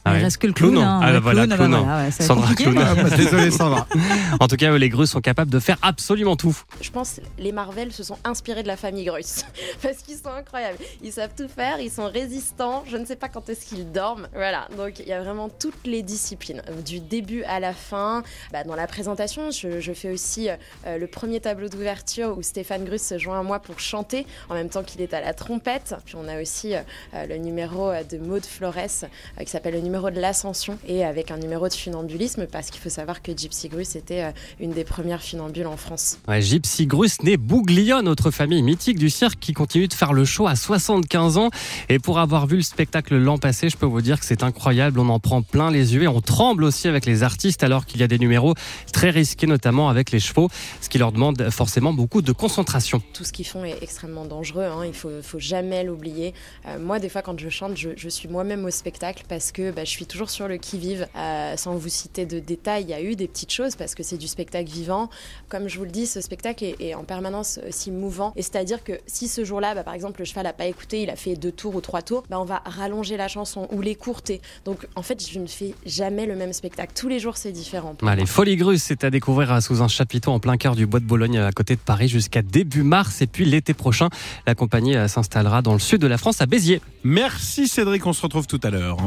Ah 0.06 0.18
Il 0.18 0.24
reste 0.24 0.38
que 0.38 0.48
le 0.48 0.54
clown. 0.54 0.72
Clown, 0.72 0.84
hein. 0.84 1.00
ah, 1.04 1.12
Le 1.12 1.20
voilà, 1.20 1.46
clown, 1.46 1.58
clown. 1.58 1.72
bah 1.72 1.80
voilà, 1.84 2.04
ouais, 2.06 2.12
Sandra 2.12 2.54
Clown. 2.56 2.78
Ah, 2.78 2.96
bah, 3.04 3.16
désolé, 3.16 3.52
Sandra. 3.52 3.88
En 4.40 4.48
tout 4.48 4.56
cas, 4.56 4.76
les 4.78 4.90
Grus 4.90 5.10
sont 5.10 5.22
capables 5.22 5.52
de 5.52 5.60
faire 5.60 5.78
absolument 5.82 6.36
tout. 6.36 6.58
Je 6.82 6.90
pense 6.90 7.16
que 7.16 7.22
les 7.42 7.52
Marvel 7.52 7.92
se 7.92 8.04
sont 8.04 8.18
inspirés 8.24 8.64
de 8.64 8.68
la 8.68 8.78
famille 8.78 9.06
Grus 9.06 9.46
parce 9.82 9.98
qu'ils 9.98 10.18
sont 10.18 10.30
incroyables. 10.36 10.78
Ils 11.04 11.12
savent 11.12 11.32
tout 11.38 11.48
faire, 11.48 11.80
ils 11.80 11.92
sont 11.92 12.08
résistants. 12.10 12.84
Je 12.90 12.98
ne 12.98 13.06
sais 13.06 13.16
pas 13.16 13.30
quand 13.30 13.48
est-ce 13.50 13.66
qu'ils 13.66 13.92
dorment. 13.92 14.28
Voilà, 14.34 14.68
donc 14.78 15.00
il 15.00 15.08
y 15.08 15.14
a 15.14 15.22
vraiment 15.22 15.50
toutes 15.50 15.86
les 15.86 16.02
disciplines, 16.02 16.62
du 16.86 17.00
début 17.00 17.44
à 17.44 17.60
la 17.60 17.74
fin. 17.74 18.24
Bah, 18.52 18.64
dans 18.64 18.76
la 18.76 18.88
présentation, 18.88 19.52
je, 19.52 19.80
je 19.80 19.94
fais 19.94 20.12
aussi 20.12 20.50
euh, 20.50 20.98
le 20.98 21.08
premier 21.08 21.40
tableau 21.40 21.70
d'ouverture 21.70 22.38
où 22.38 22.42
Stéphane 22.42 22.86
Grus 22.86 23.02
se 23.02 23.18
joint 23.18 23.40
à 23.40 23.44
moi 23.44 23.60
pour 23.60 23.80
chanter 23.80 24.26
en 24.50 24.54
même 24.56 24.70
temps 24.70 24.84
qu'il 24.84 25.02
est 25.02 25.14
à 25.14 25.22
la 25.22 25.34
trompette. 25.34 25.96
Puis 26.06 26.16
on 26.16 26.28
a 26.28 26.42
aussi 26.42 26.76
euh, 26.76 26.82
euh, 27.14 27.26
le 27.28 27.38
numéro 27.38 27.92
de 28.10 28.18
Maud 28.18 28.46
Flores 28.46 28.72
euh, 28.78 29.44
qui 29.44 29.50
s'appelle 29.50 29.74
le 29.74 29.80
numéro 29.82 29.91
de 29.92 30.20
l'ascension 30.20 30.78
et 30.88 31.04
avec 31.04 31.32
un 31.32 31.38
numéro 31.38 31.68
de 31.68 31.74
funambulisme 31.74 32.48
parce 32.48 32.70
qu'il 32.70 32.82
faut 32.82 32.90
savoir 32.90 33.22
que 33.22 33.36
Gypsy 33.36 33.68
Grus 33.68 33.96
était 33.96 34.24
euh, 34.24 34.32
une 34.60 34.72
des 34.72 34.84
premières 34.86 35.22
funambules 35.22 35.68
en 35.68 35.76
France. 35.78 36.18
Ouais, 36.28 36.42
Gypsy 36.42 36.88
Grus 36.88 37.22
né 37.24 37.36
Bouglione, 37.38 38.08
autre 38.08 38.32
famille 38.32 38.64
mythique 38.64 38.98
du 38.98 39.10
cirque 39.10 39.38
qui 39.40 39.54
continue 39.54 39.88
de 39.88 39.94
faire 39.94 40.14
le 40.14 40.24
show 40.26 40.48
à 40.48 40.56
75 40.56 41.38
ans. 41.38 41.50
Et 41.90 42.00
pour 42.00 42.20
avoir 42.20 42.48
vu 42.48 42.56
le 42.58 42.62
spectacle 42.62 43.18
l'an 43.18 43.38
passé, 43.38 43.70
je 43.70 43.76
peux 43.78 43.86
vous 43.86 44.02
dire 44.02 44.20
que 44.20 44.26
c'est 44.26 44.44
incroyable. 44.44 45.00
On 45.00 45.10
en 45.10 45.20
prend 45.20 45.42
plein 45.42 45.70
les 45.72 45.94
yeux 45.94 46.04
et 46.04 46.08
on 46.08 46.22
tremble 46.22 46.64
aussi 46.64 46.88
avec 46.88 47.06
les 47.06 47.22
artistes 47.24 47.64
alors 47.64 47.86
qu'il 47.86 48.00
y 48.00 48.04
a 48.04 48.08
des 48.08 48.18
numéros 48.20 48.54
très 48.94 49.10
risqués, 49.10 49.46
notamment 49.48 49.90
avec 49.90 50.12
les 50.12 50.20
chevaux, 50.20 50.50
ce 50.80 50.88
qui 50.90 50.98
leur 51.00 51.12
demande 51.12 51.50
forcément 51.50 51.94
beaucoup 51.94 52.22
de 52.22 52.32
concentration. 52.32 53.02
tout 53.14 53.24
ce 53.26 53.34
qu'ils 53.34 53.46
font 53.48 53.66
est 53.66 53.78
extrêmement 53.82 54.26
dangereux. 54.26 54.64
hein. 54.64 54.86
Il 54.86 54.94
faut, 54.94 55.10
faut 55.22 55.40
jamais 55.40 55.84
l'oublier. 55.84 56.34
Euh, 56.68 56.80
moi, 56.80 57.00
des 57.00 57.10
fois, 57.10 57.22
quand 57.22 57.38
je 57.40 57.50
chante, 57.50 57.76
je, 57.78 57.90
je 57.98 58.10
suis 58.10 58.30
moi-même 58.30 58.64
au 58.66 58.70
spectacle 58.72 59.24
parce 59.28 59.52
que 59.52 59.72
bah, 59.72 59.81
je 59.86 59.90
suis 59.90 60.06
toujours 60.06 60.30
sur 60.30 60.48
le 60.48 60.58
qui-vive. 60.58 61.08
Euh, 61.16 61.56
sans 61.58 61.76
vous 61.76 61.90
citer 61.90 62.26
de 62.26 62.40
détails, 62.40 62.84
il 62.84 62.90
y 62.90 62.94
a 62.94 63.02
eu 63.02 63.16
des 63.16 63.28
petites 63.28 63.52
choses 63.52 63.76
parce 63.76 63.96
que 63.96 64.04
c'est 64.04 64.18
du 64.18 64.28
spectacle 64.28 64.70
vivant. 64.70 65.10
Comme 65.50 65.68
je 65.68 65.78
vous 65.78 65.86
le 65.86 65.92
dis, 65.92 66.08
ce 66.08 66.22
spectacle 66.22 66.64
est, 66.64 66.76
est 66.80 66.96
en 66.96 67.04
permanence 67.04 67.60
aussi 67.68 67.92
mouvant. 67.92 68.34
Et 68.36 68.42
c'est-à-dire 68.42 68.84
que 68.84 68.94
si 69.08 69.28
ce 69.28 69.44
jour-là, 69.44 69.76
bah, 69.76 69.84
par 69.84 69.94
exemple, 69.94 70.20
le 70.20 70.26
cheval 70.26 70.44
n'a 70.44 70.54
pas 70.54 70.66
écouté, 70.66 71.04
il 71.04 71.10
a 71.10 71.16
fait 71.16 71.36
deux 71.36 71.52
tours 71.52 71.76
ou 71.76 71.82
trois 71.82 72.02
tours, 72.02 72.24
bah, 72.30 72.40
on 72.40 72.46
va 72.46 72.62
rallonger 72.66 73.18
la 73.18 73.28
chanson 73.28 73.68
ou 73.72 73.82
l'écourter. 73.82 74.42
Donc, 74.66 74.88
en 74.96 75.02
fait, 75.02 75.26
je 75.30 75.40
ne 75.40 75.48
fais 75.48 75.76
jamais 75.86 76.26
le 76.26 76.36
même 76.36 76.54
spectacle. 76.54 76.94
Tous 76.96 77.08
les 77.08 77.20
jours, 77.20 77.38
c'est 77.38 77.52
différent. 77.52 77.96
Ah, 78.02 78.04
moi. 78.04 78.16
les 78.16 78.26
Folies 78.26 78.58
Grus, 78.58 78.82
c'est 78.82 79.04
à 79.04 79.10
découvrir 79.10 79.52
euh, 79.52 79.60
sous 79.60 79.82
un 79.82 79.88
chapiteau 79.88 80.32
en 80.32 80.40
plein 80.40 80.58
cœur 80.58 80.76
du 80.76 80.86
bois 80.86 81.00
de 81.00 81.06
Bologne 81.06 81.40
à 81.40 81.52
côté 81.52 81.76
de 81.76 81.82
Paris 81.82 82.08
jusqu'à 82.08 82.42
début 82.42 82.84
mars. 82.84 83.22
Et 83.22 83.28
puis 83.28 83.46
l'été 83.46 83.74
prochain, 83.74 84.10
la 84.46 84.56
compagnie 84.56 84.96
euh, 84.96 85.08
s'installera 85.08 85.62
dans 85.62 85.74
le 85.74 85.80
sud 85.80 86.02
de 86.02 86.08
la 86.08 86.18
France 86.18 86.42
à 86.42 86.46
Béziers. 86.46 86.82
Merci 87.04 87.68
Cédric, 87.68 88.06
on 88.06 88.14
se 88.14 88.22
retrouve 88.22 88.48
tout 88.48 88.60
à 88.64 88.70
l'heure. 88.70 88.98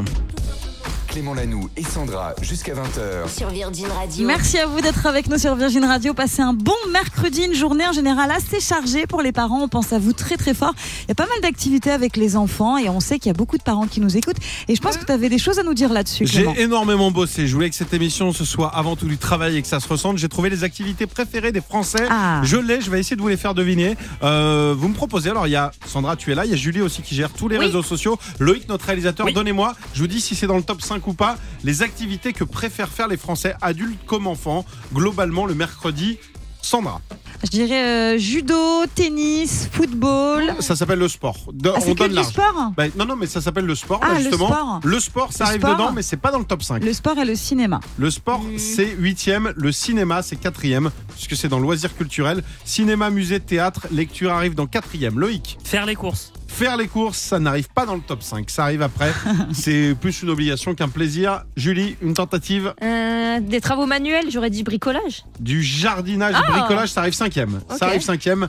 Clément 1.15 1.35
Lanoux 1.35 1.71
et 1.77 1.85
Sandra 1.85 2.35
jusqu'à 2.43 2.73
20h. 2.75 3.33
Sur 3.33 3.49
Virgin 3.51 3.87
Radio. 3.87 4.27
Merci 4.27 4.59
à 4.59 4.67
vous 4.67 4.81
d'être 4.81 5.07
avec 5.07 5.29
nous 5.29 5.39
sur 5.39 5.55
Virgin 5.55 5.85
Radio. 5.85 6.13
Passez 6.13 6.43
un 6.43 6.53
bon 6.53 6.73
mercredi, 6.91 7.43
une 7.45 7.55
journée 7.55 7.87
en 7.87 7.93
général 7.93 8.33
assez 8.33 8.59
chargée 8.59 9.07
pour 9.07 9.23
les 9.23 9.31
parents. 9.31 9.63
On 9.63 9.69
pense 9.69 9.93
à 9.93 10.01
vous 10.01 10.13
très 10.13 10.37
très 10.37 10.55
fort. 10.55 10.75
Il 11.05 11.09
y 11.11 11.13
a 11.13 11.15
pas 11.15 11.29
mal 11.29 11.41
d'activités 11.41 11.93
avec 11.93 12.17
les 12.17 12.35
enfants 12.35 12.79
et 12.79 12.89
on 12.89 12.99
sait 12.99 13.21
qu'il 13.21 13.29
y 13.29 13.31
a 13.31 13.35
beaucoup 13.39 13.57
de 13.57 13.63
parents 13.63 13.87
qui 13.87 14.01
nous 14.01 14.17
écoutent. 14.17 14.39
Et 14.67 14.75
je 14.75 14.81
pense 14.81 14.97
que 14.97 15.05
tu 15.05 15.13
avais 15.13 15.29
des 15.29 15.39
choses 15.39 15.61
à 15.61 15.63
nous 15.63 15.73
dire 15.75 15.93
là-dessus. 15.93 16.27
J'ai 16.27 16.49
énormément 16.61 17.13
bossé. 17.13 17.47
Je 17.47 17.55
voulais 17.55 17.71
que 17.71 17.77
cette 17.77 17.95
émission 17.95 18.33
ce 18.33 18.45
soit 18.45 18.75
avant 18.75 18.97
tout 18.97 19.07
du 19.07 19.17
travail 19.17 19.57
et 19.57 19.63
que 19.63 19.69
ça 19.69 19.79
se 19.79 19.87
ressente. 19.87 20.19
J'ai 20.19 20.29
trouvé 20.29 20.51
les 20.51 20.65
activités 20.65 21.07
préférées 21.07 21.53
des 21.53 21.61
Français. 21.61 22.09
Ah. 22.11 22.41
Je 22.43 22.57
l'ai, 22.57 22.81
je 22.81 22.91
vais 22.91 22.99
essayer 22.99 23.15
de 23.15 23.23
vous 23.23 23.29
les 23.29 23.37
faire 23.37 23.55
deviner. 23.55 23.97
Euh, 24.25 24.75
vous 24.77 24.89
me 24.89 24.95
proposez, 24.95 25.31
alors 25.31 25.47
il 25.47 25.51
y 25.51 25.57
a 25.57 25.71
Sandra, 25.87 26.17
tu 26.17 26.33
es 26.33 26.35
là, 26.35 26.45
il 26.45 26.51
y 26.51 26.55
a 26.55 26.57
Julie 26.57 26.81
aussi 26.81 27.03
qui 27.03 27.15
gère 27.15 27.31
tous 27.31 27.47
les 27.47 27.57
Oui. 27.57 27.67
réseaux 27.67 27.85
sociaux. 27.85 28.19
Loïc, 28.41 28.69
notre 28.69 28.87
réalisateur, 28.87 29.27
Oui. 29.27 29.33
donnez-moi, 29.33 29.77
je 29.95 30.01
vous 30.01 30.09
dis 30.09 30.21
si 30.21 30.35
c'est 30.35 30.49
dans 30.49 30.57
le 30.57 30.65
top 30.65 30.83
5 30.83 31.04
ou 31.07 31.15
pas, 31.15 31.37
les 31.63 31.83
activités 31.83 32.33
que 32.33 32.45
préfèrent 32.45 32.89
faire 32.91 33.09
les 33.09 33.17
Français, 33.17 33.55
adultes 33.63 34.05
comme 34.07 34.27
enfants, 34.27 34.65
globalement 34.93 35.47
le 35.47 35.55
mercredi. 35.55 36.19
Sandra, 36.63 37.03
Je 37.45 37.51
dirais 37.51 38.15
euh, 38.15 38.19
judo, 38.19 38.87
tennis, 38.95 39.69
football. 39.71 40.55
ça 40.61 40.75
s'appelle 40.75 40.99
le 40.99 41.09
sport. 41.09 41.37
De- 41.53 41.69
Ah, 41.75 41.79
on 41.87 41.93
donne 41.95 42.13
large. 42.15 42.29
sport? 42.29 42.73
Ben, 42.75 42.91
non, 42.97 43.05
non, 43.05 43.17
mais 43.17 43.27
ça 43.27 43.43
s'appelle 43.43 43.67
le 43.67 43.75
sport, 43.75 44.01
Ah, 44.03 44.15
là, 44.15 44.21
le 44.21 44.33
sport. 44.33 44.81
Le 44.83 44.99
sport, 45.01 45.31
ça 45.33 45.45
Le 45.45 45.49
arrive 45.51 45.61
sport. 45.61 45.75
dedans, 45.75 45.93
mais 45.93 46.01
c'est 46.01 46.17
pas 46.17 46.31
dans 46.31 46.39
le 46.39 46.47
top 46.47 46.63
5. 46.63 46.83
Le 46.83 46.93
sport 46.95 47.19
et 47.19 47.25
le 47.27 47.35
cinéma. 47.37 47.81
Le 47.99 48.11
sport, 48.11 48.43
c'est 48.57 48.95
huitième. 48.99 49.53
Le 49.57 49.73
cinéma, 49.73 50.23
c'est 50.23 50.37
quatrième, 50.37 50.91
puisque 51.15 51.37
c'est 51.37 51.49
dans 51.49 51.59
loisirs 51.61 51.95
culturels. 51.95 52.43
Cinéma, 52.65 53.11
musée, 53.11 53.41
théâtre, 53.41 53.87
lecture 53.91 54.33
arrive 54.33 54.55
dans 54.55 54.67
quatrième. 54.67 55.19
Loïc, 55.21 55.59
Faire 55.65 55.85
les 55.85 55.97
courses. 55.97 56.33
Faire 56.55 56.77
les 56.77 56.89
courses, 56.89 57.19
ça 57.19 57.39
n'arrive 57.39 57.69
pas 57.75 57.85
dans 57.87 57.95
le 57.97 58.01
top 58.01 58.23
5. 58.23 58.49
Ça 58.49 58.65
arrive 58.65 58.83
après. 58.83 59.13
c'est 59.53 59.95
plus 60.01 60.23
une 60.23 60.31
obligation 60.31 60.75
qu'un 60.75 60.89
plaisir. 60.89 61.45
Julie, 61.57 61.97
une 62.01 62.15
tentative 62.15 62.75
Euh, 62.83 63.41
des 63.41 63.61
travaux 63.61 63.87
manuels, 63.87 64.31
j'aurais 64.31 64.51
dit 64.51 64.63
bricolage. 64.63 65.25
du 65.41 65.63
jardinage, 65.63 66.35
Ah. 66.37 66.53
bricolage, 66.61 66.91
ça 66.91 67.01
arrive 67.01 67.15
cinquième. 67.15 67.61
Ça 67.79 67.87
arrive 67.87 68.01
cinquième. 68.03 68.49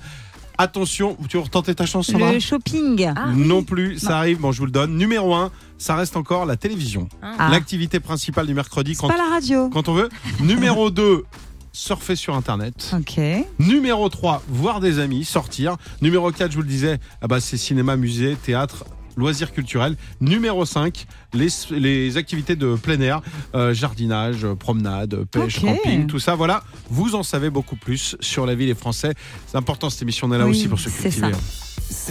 Attention, 0.58 1.18
tu 1.28 1.36
veux 1.36 1.44
retenter 1.44 1.76
ta 1.76 1.86
chance, 1.86 2.08
Sandra 2.08 2.32
Le 2.32 2.40
shopping. 2.40 3.12
Ah, 3.14 3.26
Non 3.36 3.64
plus, 3.64 4.00
ça 4.00 4.18
arrive. 4.20 4.40
Bon, 4.40 4.54
je 4.54 4.60
vous 4.60 4.66
le 4.66 4.72
donne. 4.72 4.96
Numéro 4.96 5.34
1, 5.36 5.52
ça 5.78 5.96
reste 5.96 6.16
encore 6.16 6.46
la 6.46 6.56
télévision. 6.56 7.10
Ah. 7.22 7.50
L'activité 7.52 8.00
principale 8.00 8.48
du 8.48 8.54
mercredi 8.54 8.96
quand, 8.96 9.10
pas 9.10 9.18
la 9.18 9.34
radio. 9.34 9.70
quand 9.70 9.90
on 9.90 9.94
veut. 9.94 10.08
Numéro 10.40 10.92
2, 10.92 11.26
surfer 11.76 12.16
sur 12.16 12.36
Internet. 12.36 12.96
Ok. 12.98 13.20
Numéro 13.60 14.08
3, 14.10 14.44
voir 14.48 14.80
des 14.80 15.00
amis, 15.00 15.26
sortir. 15.26 15.76
Numéro 16.02 16.32
4, 16.32 16.50
je 16.52 16.56
vous 16.56 16.62
le 16.64 16.68
disais, 16.68 17.00
ah 17.22 17.28
bah, 17.28 17.40
c'est 17.40 17.58
cinéma, 17.58 17.96
musée, 17.98 18.36
théâtre. 18.42 18.86
loisirs 19.18 19.52
culturels. 19.54 19.96
Numéro 20.22 20.66
5, 20.66 21.06
les, 21.34 21.48
les 21.72 22.18
activités 22.18 22.56
de 22.56 22.76
plein 22.76 23.00
air, 23.02 23.22
euh, 23.56 23.74
jardinage, 23.74 24.46
promenade, 24.60 25.24
pêche, 25.32 25.60
camping, 25.62 26.08
tout 26.08 26.20
ça. 26.20 26.36
Voilà, 26.36 26.64
vous 26.90 27.16
en 27.16 27.24
savez 27.24 27.50
beaucoup 27.50 27.76
plus 27.78 28.16
sur 28.20 28.46
la 28.46 28.56
vie 28.56 28.66
des 28.66 28.76
Français. 28.76 29.14
C'est 29.48 29.58
important 29.58 29.90
cette 29.90 30.02
émission, 30.02 30.28
on 30.28 30.34
est 30.34 30.38
là 30.38 30.46
Oui, 30.46 30.52
aussi 30.52 30.68
pour 30.68 30.80
se 30.80 30.90
c'est 30.90 31.02
cultiver. 31.10 31.32
ça. 31.34 31.40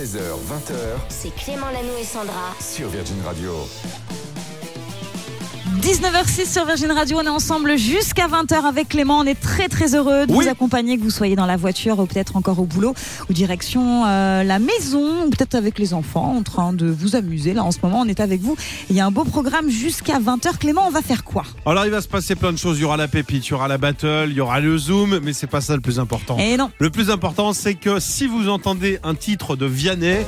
16h, 0.02 0.18
20h 0.18 0.75
C'est 1.09 1.35
Clément 1.35 1.66
Lanoux 1.66 1.99
et 2.00 2.04
Sandra. 2.04 2.54
sur 2.61 2.88
Virgin 2.88 3.16
Radio. 3.25 3.50
19h06 5.85 6.50
sur 6.50 6.64
Virgin 6.64 6.91
Radio, 6.93 7.19
on 7.21 7.25
est 7.26 7.29
ensemble 7.29 7.76
jusqu'à 7.76 8.26
20h 8.26 8.55
avec 8.64 8.88
Clément. 8.88 9.19
On 9.19 9.25
est 9.25 9.38
très 9.38 9.69
très 9.69 9.95
heureux 9.95 10.26
de 10.26 10.33
Oui. 10.33 10.45
vous 10.45 10.50
accompagner, 10.50 10.97
que 10.97 11.03
vous 11.03 11.11
soyez 11.11 11.37
dans 11.37 11.45
la 11.45 11.59
voiture 11.59 11.99
ou 11.99 12.07
peut-être 12.07 12.37
encore 12.37 12.59
au 12.59 12.64
boulot 12.64 12.95
ou 13.29 13.35
direction 13.35 14.07
euh, 14.07 14.43
la 14.45 14.59
maison 14.59 15.26
ou 15.26 15.29
peut-être 15.31 15.55
avec 15.55 15.79
les 15.79 15.93
enfants 15.93 16.37
en 16.38 16.43
train 16.43 16.73
de 16.73 16.87
vous 16.87 17.17
amuser. 17.17 17.53
Là 17.53 17.64
en 17.64 17.71
ce 17.71 17.76
moment, 17.83 18.00
on 18.00 18.09
est 18.09 18.21
avec 18.21 18.41
vous. 18.41 18.57
Il 18.88 18.97
y 18.97 19.00
a 19.00 19.05
un 19.05 19.11
beau 19.11 19.25
programme 19.25 19.69
jusqu'à 19.69 20.19
20h. 20.19 20.57
Clément, 20.57 20.87
on 20.87 20.91
va 20.91 21.03
faire 21.03 21.23
quoi? 21.23 21.45
Alors 21.67 21.85
il 21.85 21.91
va 21.91 22.00
se 22.00 22.09
passer 22.09 22.35
plein 22.35 22.53
de 22.53 22.59
choses. 22.59 22.79
Il 22.79 22.83
y 22.83 22.85
aura 22.87 22.97
la 22.97 23.07
pépite, 23.09 23.47
il 23.47 23.50
y 23.50 23.53
aura 23.55 23.69
la 23.69 23.76
battle, 23.76 24.29
il 24.31 24.37
y 24.37 24.41
aura 24.41 24.61
le 24.61 24.79
zoom, 24.79 25.19
mais 25.23 25.35
c'est 25.35 25.47
pas 25.49 25.61
ça 25.61 25.75
le 25.75 25.83
plus 25.83 25.99
important. 25.99 26.38
Eh 26.41 26.57
non. 26.57 26.71
Le 26.79 26.88
plus 26.88 27.11
important, 27.11 27.53
c'est 27.53 27.75
que 27.75 28.00
si 28.00 28.26
vous 28.26 28.49
entendez 28.49 29.00
un 29.03 29.14
titre 29.14 29.55
de 29.55 29.67
Vianney, 29.67 30.25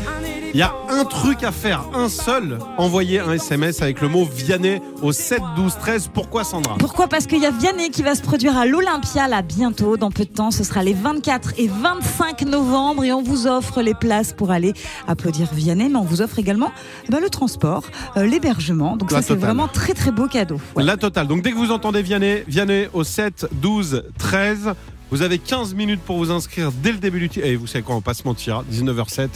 il 0.56 0.60
y 0.60 0.62
a 0.62 0.74
un 0.88 1.04
truc 1.04 1.44
à 1.44 1.52
faire, 1.52 1.84
un 1.92 2.08
seul. 2.08 2.58
Envoyez 2.78 3.20
un 3.20 3.34
SMS 3.34 3.82
avec 3.82 4.00
le 4.00 4.08
mot 4.08 4.24
Vianney 4.24 4.80
au 5.02 5.12
7 5.12 5.42
12 5.54 5.76
13. 5.78 6.10
Pourquoi 6.14 6.44
Sandra 6.44 6.76
Pourquoi 6.78 7.08
Parce 7.08 7.26
qu'il 7.26 7.42
y 7.42 7.44
a 7.44 7.50
Vianney 7.50 7.90
qui 7.90 8.02
va 8.02 8.14
se 8.14 8.22
produire 8.22 8.56
à 8.56 8.64
l'Olympia 8.64 9.28
là 9.28 9.42
bientôt, 9.42 9.98
dans 9.98 10.10
peu 10.10 10.24
de 10.24 10.30
temps. 10.30 10.50
Ce 10.50 10.64
sera 10.64 10.82
les 10.82 10.94
24 10.94 11.58
et 11.58 11.68
25 11.68 12.40
novembre 12.46 13.04
et 13.04 13.12
on 13.12 13.22
vous 13.22 13.46
offre 13.46 13.82
les 13.82 13.92
places 13.92 14.32
pour 14.32 14.50
aller 14.50 14.72
applaudir 15.06 15.46
Vianney, 15.52 15.90
mais 15.90 15.96
on 15.96 16.04
vous 16.04 16.22
offre 16.22 16.38
également 16.38 16.72
bah, 17.10 17.20
le 17.20 17.28
transport, 17.28 17.82
euh, 18.16 18.24
l'hébergement. 18.24 18.96
Donc 18.96 19.12
La 19.12 19.20
ça 19.20 19.28
c'est 19.28 19.34
vraiment 19.34 19.68
très 19.68 19.92
très 19.92 20.10
beau 20.10 20.26
cadeau. 20.26 20.58
Ouais. 20.74 20.84
La 20.84 20.96
totale. 20.96 21.26
Donc 21.26 21.42
dès 21.42 21.52
que 21.52 21.58
vous 21.58 21.70
entendez 21.70 22.00
Vianney, 22.00 22.44
Vianney 22.48 22.88
au 22.94 23.04
7 23.04 23.48
12 23.60 24.04
13. 24.16 24.72
Vous 25.10 25.22
avez 25.22 25.38
15 25.38 25.74
minutes 25.74 26.00
pour 26.00 26.18
vous 26.18 26.30
inscrire 26.30 26.72
dès 26.72 26.90
le 26.92 26.98
début 26.98 27.20
du 27.20 27.28
titre. 27.28 27.46
Et 27.46 27.54
vous 27.56 27.66
savez 27.66 27.82
quoi, 27.82 27.94
on 27.94 27.98
va 27.98 28.04
pas 28.04 28.14
se 28.14 28.24
mentir, 28.24 28.64
19h07. 28.72 29.28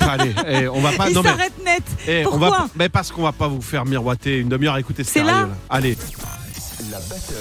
Allez, 0.00 0.32
eh, 0.48 0.68
on 0.68 0.80
va 0.80 0.92
pas. 0.92 1.08
Il 1.10 1.14
non, 1.14 1.22
mais- 1.22 1.28
s'arrête 1.30 1.52
net. 1.64 1.82
eh, 2.08 2.24
on 2.26 2.30
Pourquoi 2.30 2.50
va, 2.50 2.68
mais 2.76 2.88
parce 2.88 3.12
qu'on 3.12 3.22
va 3.22 3.32
pas 3.32 3.48
vous 3.48 3.60
faire 3.60 3.84
miroiter 3.84 4.38
une 4.38 4.48
demi-heure 4.48 4.74
à 4.74 4.80
écouter 4.80 5.04
C'est 5.04 5.20
sérieux. 5.20 5.30
là 5.30 5.48
Allez. 5.68 5.96
La 6.90 6.98
battle. 6.98 7.32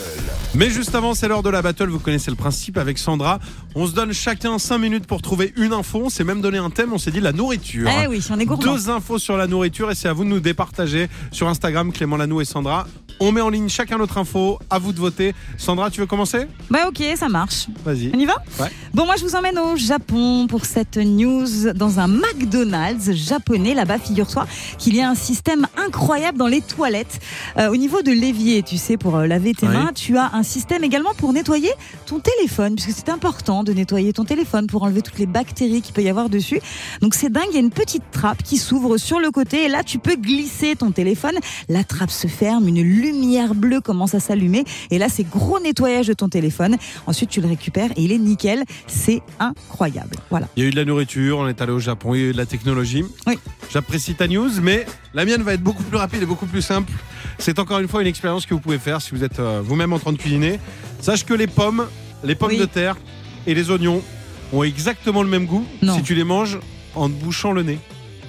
Mais 0.55 0.69
juste 0.69 0.95
avant, 0.95 1.13
c'est 1.13 1.27
l'heure 1.27 1.43
de 1.43 1.50
la 1.50 1.62
battle. 1.62 1.89
Vous 1.89 2.00
connaissez 2.00 2.31
le 2.31 2.38
principe 2.38 2.77
avec 2.77 2.97
Sandra. 2.97 3.39
On 3.75 3.85
se 3.85 3.91
donne 3.91 4.12
chacun 4.13 4.57
5 4.57 4.77
minutes 4.77 5.05
pour 5.07 5.21
trouver 5.21 5.53
une 5.57 5.74
info. 5.74 6.03
On 6.05 6.09
s'est 6.09 6.24
même 6.24 6.41
donné 6.41 6.57
un 6.57 6.69
thème. 6.69 6.93
On 6.93 6.97
s'est 6.97 7.12
dit 7.12 7.19
la 7.19 7.31
nourriture. 7.33 7.88
Eh 8.03 8.07
oui, 8.07 8.25
on 8.31 8.39
est 8.39 8.45
gourmand. 8.45 8.74
Deux 8.74 8.89
infos 8.89 9.19
sur 9.19 9.35
la 9.38 9.45
nourriture 9.47 9.91
et 9.91 9.95
c'est 9.95 10.07
à 10.07 10.13
vous 10.13 10.24
de 10.24 10.29
nous 10.29 10.39
départager 10.39 11.09
sur 11.31 11.47
Instagram, 11.50 11.91
Clément 11.91 12.15
Lanou 12.17 12.39
et 12.41 12.45
Sandra. 12.45 12.88
On 13.19 13.31
met 13.31 13.41
en 13.41 13.50
ligne 13.50 13.69
chacun 13.69 13.98
notre 13.98 14.17
info. 14.17 14.60
À 14.69 14.77
vous 14.77 14.91
de 14.91 15.00
voter. 15.00 15.34
Sandra, 15.57 15.89
tu 15.89 16.01
veux 16.01 16.05
commencer? 16.05 16.48
Bah 16.69 16.88
ok, 16.89 17.01
ça 17.15 17.29
marche. 17.29 17.67
Vas-y. 17.86 18.12
On 18.13 18.19
y 18.19 18.25
va? 18.25 18.36
Ouais. 18.60 18.67
Bon, 18.93 19.05
moi 19.05 19.15
je 19.17 19.24
vous 19.24 19.36
emmène 19.36 19.57
au 19.57 19.77
Japon 19.77 20.48
pour 20.48 20.65
cette 20.65 20.98
news 20.98 21.48
dans 21.74 22.00
un 22.00 22.07
McDonald's 22.07 23.13
japonais. 23.13 23.74
Là-bas, 23.74 24.00
figure-toi 24.00 24.45
qu'il 24.77 24.95
y 24.95 25.01
a 25.01 25.10
un 25.10 25.15
système 25.15 25.65
incroyable 25.77 26.38
dans 26.38 26.48
les 26.48 26.62
toilettes. 26.62 27.19
Euh, 27.57 27.69
au 27.69 27.77
niveau 27.77 28.01
de 28.01 28.12
l'évier, 28.12 28.63
tu 28.63 28.77
sais, 28.77 28.98
pour 28.98 29.15
euh, 29.15 29.27
laver 29.27 29.53
tes 29.53 29.67
Oui. 29.67 29.74
mains, 29.74 29.91
tu 29.95 30.17
as 30.17 30.31
un 30.34 30.43
système 30.43 30.84
également 30.84 31.13
pour 31.17 31.31
nettoyer 31.31 31.72
ton 32.05 32.19
téléphone, 32.19 32.75
puisque 32.75 32.91
c'est 32.98 33.10
important 33.10 33.63
de 33.63 33.72
nettoyer 33.74 34.12
ton 34.13 34.25
téléphone 34.25 34.67
pour 34.67 34.84
enlever 34.84 35.01
toutes 35.01 35.19
les 35.19 35.25
bactéries 35.25 35.81
qu'il 35.81 35.93
peut 35.93 36.03
y 36.03 36.10
avoir 36.10 36.29
dessus. 36.29 36.60
Donc 37.01 37.15
c'est 37.15 37.29
dingue, 37.31 37.45
il 37.50 37.53
y 37.55 37.57
a 37.57 37.62
une 37.62 37.69
petite 37.72 38.03
trappe 38.12 38.43
qui 38.43 38.57
s'ouvre 38.57 38.98
sur 38.98 39.19
le 39.19 39.31
côté 39.31 39.63
et 39.65 39.69
là 39.69 39.84
tu 39.84 40.00
peux 40.00 40.15
glisser 40.15 40.75
ton 40.75 40.91
téléphone. 40.91 41.36
La 41.69 41.84
trappe 41.84 42.12
se 42.12 42.27
ferme, 42.27 42.67
une 42.67 42.81
lumière 43.12 43.55
bleue 43.55 43.81
commence 43.81 44.13
à 44.15 44.19
s'allumer 44.19 44.63
et 44.91 44.97
là 44.97 45.09
c'est 45.09 45.24
gros 45.29 45.59
nettoyage 45.59 46.07
de 46.07 46.13
ton 46.13 46.29
téléphone. 46.29 46.77
Ensuite 47.07 47.29
tu 47.29 47.41
le 47.41 47.47
récupères 47.47 47.91
et 47.95 48.01
il 48.03 48.12
est 48.12 48.17
nickel. 48.17 48.63
C'est 48.88 49.21
incroyable. 49.39 50.15
Voilà. 50.29 50.47
Il 50.55 50.63
y 50.63 50.65
a 50.65 50.69
eu 50.69 50.71
de 50.71 50.75
la 50.75 50.85
nourriture, 50.85 51.38
on 51.39 51.47
est 51.47 51.62
allé 51.62 51.71
au 51.71 51.79
Japon, 51.79 52.13
il 52.15 52.21
y 52.21 52.24
a 52.24 52.27
eu 52.27 52.31
de 52.33 52.38
la 52.38 52.45
technologie. 52.45 53.03
Oui. 53.27 53.38
J'apprécie 53.71 54.15
ta 54.15 54.27
news, 54.27 54.50
mais 54.62 54.85
la 55.13 55.25
mienne 55.25 55.41
va 55.43 55.53
être 55.53 55.62
beaucoup 55.63 55.83
plus 55.83 55.97
rapide 55.97 56.24
et 56.24 56.25
beaucoup 56.25 56.45
plus 56.45 56.62
simple. 56.62 56.91
C'est 57.39 57.59
encore 57.59 57.79
une 57.79 57.88
fois 57.88 58.01
une 58.01 58.07
expérience 58.07 58.45
que 58.45 58.53
vous 58.53 58.59
pouvez 58.59 58.79
faire 58.79 59.01
si 59.01 59.12
vous 59.12 59.24
êtes 59.24 59.39
euh, 59.39 59.62
vous-même 59.63 59.91
en 59.93 60.00
train 60.00 60.13
de 60.13 60.17
cuisiner. 60.17 60.59
Sache 61.01 61.25
que 61.25 61.33
les 61.33 61.47
pommes, 61.47 61.85
les 62.24 62.35
pommes 62.35 62.50
Oui. 62.51 62.57
de 62.57 62.65
terre 62.65 62.95
et 63.47 63.53
les 63.53 63.69
oignons 63.71 64.01
ont 64.53 64.63
exactement 64.63 65.21
le 65.24 65.29
même 65.29 65.45
goût 65.45 65.65
Non. 65.81 65.95
si 65.95 66.03
tu 66.03 66.15
les 66.15 66.24
manges 66.24 66.59
en 66.95 67.09
te 67.09 67.13
bouchant 67.13 67.51
le 67.51 67.63
nez. 67.63 67.79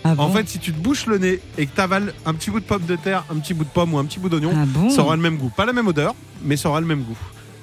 Ah 0.07 0.13
En 0.23 0.29
bon 0.29 0.33
fait, 0.35 0.49
si 0.49 0.59
tu 0.59 0.73
te 0.73 0.79
bouches 0.79 1.07
le 1.07 1.19
nez 1.19 1.41
et 1.59 1.67
que 1.67 1.75
tu 1.75 1.81
avales 1.81 2.15
un 2.25 2.35
petit 2.35 2.51
bout 2.51 2.61
de 2.61 2.65
pomme 2.65 2.85
de 2.85 2.97
terre, 2.97 3.25
un 3.31 3.37
petit 3.37 3.55
bout 3.55 3.65
de 3.65 3.71
pomme 3.71 3.95
ou 3.95 3.99
un 3.99 4.05
petit 4.05 4.19
bout 4.19 4.29
d'oignon, 4.29 4.53
Ah 4.55 4.65
bon 4.67 4.91
ça 4.91 5.03
aura 5.03 5.17
le 5.17 5.23
même 5.23 5.37
goût. 5.37 5.51
Pas 5.55 5.65
la 5.67 5.73
même 5.73 5.87
odeur, 5.89 6.15
mais 6.43 6.57
ça 6.57 6.69
aura 6.69 6.81
le 6.81 6.87
même 6.87 7.03
goût. 7.03 7.17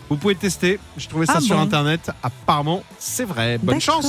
Vous 0.10 0.18
pouvez 0.18 0.36
tester. 0.36 0.80
Je 0.98 1.08
trouvais 1.08 1.26
ça 1.26 1.36
Ah 1.38 1.42
sur 1.42 1.56
bon 1.56 1.62
internet. 1.62 2.12
Apparemment, 2.22 2.84
c'est 3.00 3.26
vrai. 3.26 3.58
Bonne 3.62 3.82
chance. 3.82 4.06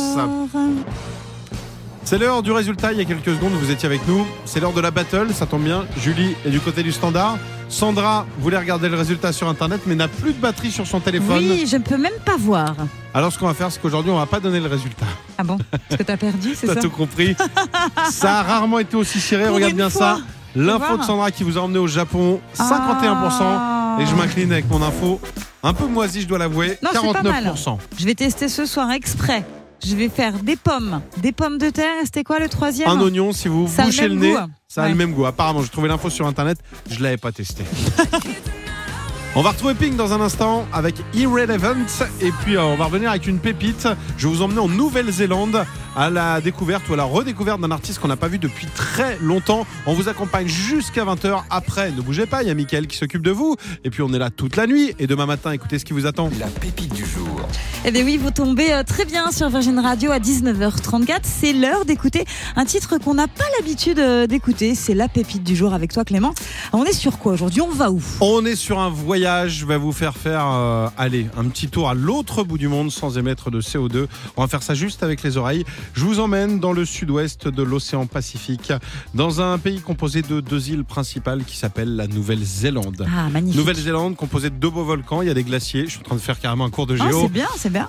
C'est 2.04 2.18
l'heure 2.18 2.42
du 2.42 2.52
résultat. 2.52 2.92
Il 2.92 2.98
y 2.98 3.00
a 3.00 3.04
quelques 3.06 3.34
secondes, 3.34 3.52
vous 3.52 3.70
étiez 3.70 3.86
avec 3.86 4.06
nous. 4.06 4.26
C'est 4.44 4.60
l'heure 4.60 4.74
de 4.74 4.80
la 4.80 4.90
battle. 4.90 5.28
Ça 5.32 5.46
tombe 5.46 5.62
bien. 5.62 5.86
Julie 5.98 6.36
est 6.44 6.50
du 6.50 6.60
côté 6.60 6.82
du 6.82 6.92
standard. 6.92 7.38
Sandra 7.70 8.26
voulait 8.38 8.58
regarder 8.58 8.90
le 8.90 8.96
résultat 8.96 9.32
sur 9.32 9.48
internet, 9.48 9.80
mais 9.86 9.94
n'a 9.94 10.06
plus 10.06 10.34
de 10.34 10.38
batterie 10.38 10.70
sur 10.70 10.86
son 10.86 11.00
téléphone. 11.00 11.38
Oui, 11.38 11.66
je 11.66 11.76
ne 11.76 11.82
peux 11.82 11.96
même 11.96 12.12
pas 12.24 12.36
voir. 12.36 12.74
Alors, 13.14 13.32
ce 13.32 13.38
qu'on 13.38 13.46
va 13.46 13.54
faire, 13.54 13.72
c'est 13.72 13.80
qu'aujourd'hui, 13.80 14.12
on 14.12 14.18
va 14.18 14.26
pas 14.26 14.38
donner 14.38 14.60
le 14.60 14.68
résultat. 14.68 15.06
Ah 15.38 15.44
bon 15.44 15.56
Parce 15.70 15.98
que 15.98 16.02
t'as 16.02 16.18
perdu, 16.18 16.54
c'est 16.54 16.66
T'as 16.66 16.74
ça 16.74 16.80
tout 16.82 16.90
compris. 16.90 17.34
ça 18.10 18.40
a 18.40 18.42
rarement 18.42 18.80
été 18.80 18.96
aussi 18.96 19.18
serré. 19.18 19.46
Pour 19.46 19.54
Regarde 19.54 19.72
bien 19.74 19.88
fois. 19.88 20.16
ça. 20.18 20.22
L'info 20.54 20.98
de 20.98 21.02
Sandra 21.02 21.30
qui 21.30 21.42
vous 21.42 21.56
a 21.58 21.62
emmené 21.62 21.78
au 21.78 21.88
Japon, 21.88 22.40
51%. 22.56 23.38
Ah. 23.40 23.98
Et 24.00 24.06
je 24.06 24.14
m'incline 24.14 24.52
avec 24.52 24.70
mon 24.70 24.82
info. 24.82 25.20
Un 25.62 25.72
peu 25.72 25.86
moisi, 25.86 26.20
je 26.20 26.28
dois 26.28 26.38
l'avouer. 26.38 26.78
Non, 26.82 26.90
c'est 26.92 27.12
pas 27.12 27.22
mal. 27.22 27.44
49%. 27.44 27.78
Je 27.98 28.04
vais 28.04 28.14
tester 28.14 28.48
ce 28.48 28.66
soir 28.66 28.90
exprès. 28.92 29.44
Je 29.86 29.94
vais 29.96 30.08
faire 30.08 30.32
des 30.42 30.56
pommes, 30.56 31.00
des 31.18 31.32
pommes 31.32 31.58
de 31.58 31.70
terre. 31.70 31.94
Et 32.02 32.06
c'était 32.06 32.24
quoi 32.24 32.38
le 32.38 32.48
troisième 32.48 32.88
Un 32.88 33.00
oignon, 33.00 33.32
si 33.32 33.48
vous 33.48 33.68
Ça 33.68 33.82
a 33.82 33.84
le 33.86 33.90
bouchez 33.90 34.08
le 34.08 34.14
nez, 34.14 34.32
goût. 34.32 34.38
ça 34.66 34.82
a 34.82 34.84
Ouais. 34.84 34.90
le 34.90 34.96
même 34.96 35.12
goût. 35.12 35.26
Apparemment, 35.26 35.62
j'ai 35.62 35.68
trouvé 35.68 35.88
l'info 35.88 36.08
sur 36.10 36.26
internet, 36.26 36.58
je 36.90 37.02
l'avais 37.02 37.16
pas 37.18 37.32
testé. 37.32 37.64
On 39.36 39.42
va 39.42 39.50
retrouver 39.50 39.74
Pink 39.74 39.96
dans 39.96 40.12
un 40.12 40.20
instant 40.20 40.64
avec 40.72 40.94
Irrelevant 41.12 41.74
et 42.20 42.30
puis 42.44 42.56
euh, 42.56 42.62
on 42.62 42.76
va 42.76 42.84
revenir 42.84 43.10
avec 43.10 43.26
une 43.26 43.40
pépite. 43.40 43.88
Je 44.16 44.28
vais 44.28 44.32
vous 44.34 44.42
emmener 44.42 44.60
en 44.60 44.68
Nouvelle-Zélande 44.68 45.64
à 45.96 46.10
la 46.10 46.40
découverte 46.40 46.88
ou 46.88 46.94
à 46.94 46.96
la 46.96 47.04
redécouverte 47.04 47.60
d'un 47.60 47.70
artiste 47.70 48.00
qu'on 48.00 48.08
n'a 48.08 48.16
pas 48.16 48.28
vu 48.28 48.38
depuis 48.38 48.66
très 48.66 49.18
longtemps. 49.20 49.66
On 49.86 49.94
vous 49.94 50.08
accompagne 50.08 50.46
jusqu'à 50.46 51.04
20h. 51.04 51.42
Après, 51.50 51.90
ne 51.92 52.00
bougez 52.00 52.26
pas, 52.26 52.42
il 52.42 52.48
y 52.48 52.50
a 52.50 52.54
Mickaël 52.54 52.86
qui 52.86 52.96
s'occupe 52.96 53.22
de 53.22 53.30
vous. 53.30 53.56
Et 53.84 53.90
puis 53.90 54.02
on 54.02 54.12
est 54.12 54.18
là 54.18 54.30
toute 54.30 54.56
la 54.56 54.66
nuit. 54.66 54.94
Et 54.98 55.06
demain 55.06 55.26
matin, 55.26 55.52
écoutez 55.52 55.78
ce 55.78 55.84
qui 55.84 55.92
vous 55.92 56.06
attend. 56.06 56.30
La 56.38 56.46
pépite 56.46 56.94
du 56.94 57.04
jour. 57.04 57.40
Eh 57.84 57.90
bien 57.90 58.04
oui, 58.04 58.16
vous 58.16 58.30
tombez 58.30 58.72
euh, 58.72 58.82
très 58.82 59.04
bien 59.04 59.30
sur 59.30 59.48
Virgin 59.48 59.78
Radio 59.78 60.10
à 60.10 60.18
19h34. 60.18 61.20
C'est 61.22 61.52
l'heure 61.52 61.84
d'écouter 61.84 62.24
un 62.56 62.64
titre 62.64 62.98
qu'on 62.98 63.14
n'a 63.14 63.28
pas 63.28 63.44
l'habitude 63.58 63.98
euh, 63.98 64.26
d'écouter. 64.26 64.74
C'est 64.74 64.94
la 64.94 65.08
pépite 65.08 65.44
du 65.44 65.54
jour 65.54 65.74
avec 65.74 65.92
toi 65.92 66.04
Clément. 66.04 66.34
On 66.72 66.84
est 66.84 66.92
sur 66.92 67.18
quoi 67.18 67.32
aujourd'hui? 67.32 67.60
On 67.60 67.70
va 67.70 67.90
où? 67.90 68.02
On 68.20 68.44
est 68.44 68.56
sur 68.56 68.78
un 68.78 68.88
voyage, 68.88 69.58
je 69.58 69.66
vais 69.66 69.76
vous 69.76 69.92
faire 69.92 70.16
faire, 70.16 70.46
euh, 70.46 70.88
allez, 70.96 71.26
un 71.36 71.44
petit 71.44 71.68
tour 71.68 71.88
à 71.88 71.94
l'autre 71.94 72.42
bout 72.42 72.58
du 72.58 72.68
monde 72.68 72.90
sans 72.90 73.18
émettre 73.18 73.50
de 73.50 73.60
CO2. 73.60 74.06
On 74.36 74.42
va 74.42 74.48
faire 74.48 74.62
ça 74.62 74.74
juste 74.74 75.02
avec 75.02 75.22
les 75.22 75.36
oreilles. 75.36 75.64
Je 75.92 76.04
vous 76.04 76.20
emmène 76.20 76.58
dans 76.60 76.72
le 76.72 76.84
sud-ouest 76.84 77.48
de 77.48 77.62
l'océan 77.62 78.06
Pacifique, 78.06 78.72
dans 79.14 79.40
un 79.40 79.58
pays 79.58 79.80
composé 79.80 80.22
de 80.22 80.40
deux 80.40 80.70
îles 80.70 80.84
principales 80.84 81.44
qui 81.44 81.56
s'appelle 81.56 81.94
la 81.96 82.06
Nouvelle-Zélande. 82.06 83.06
Ah, 83.14 83.28
magnifique. 83.30 83.58
Nouvelle-Zélande 83.58 84.16
composée 84.16 84.50
de 84.50 84.56
deux 84.56 84.70
beaux 84.70 84.84
volcans, 84.84 85.22
il 85.22 85.28
y 85.28 85.30
a 85.30 85.34
des 85.34 85.44
glaciers, 85.44 85.84
je 85.86 85.90
suis 85.90 86.00
en 86.00 86.04
train 86.04 86.14
de 86.16 86.20
faire 86.20 86.38
carrément 86.40 86.64
un 86.64 86.70
cours 86.70 86.86
de 86.86 86.96
géo. 86.96 87.22
c'est 87.22 87.32
bien, 87.32 87.48
c'est 87.56 87.72
bien. 87.72 87.88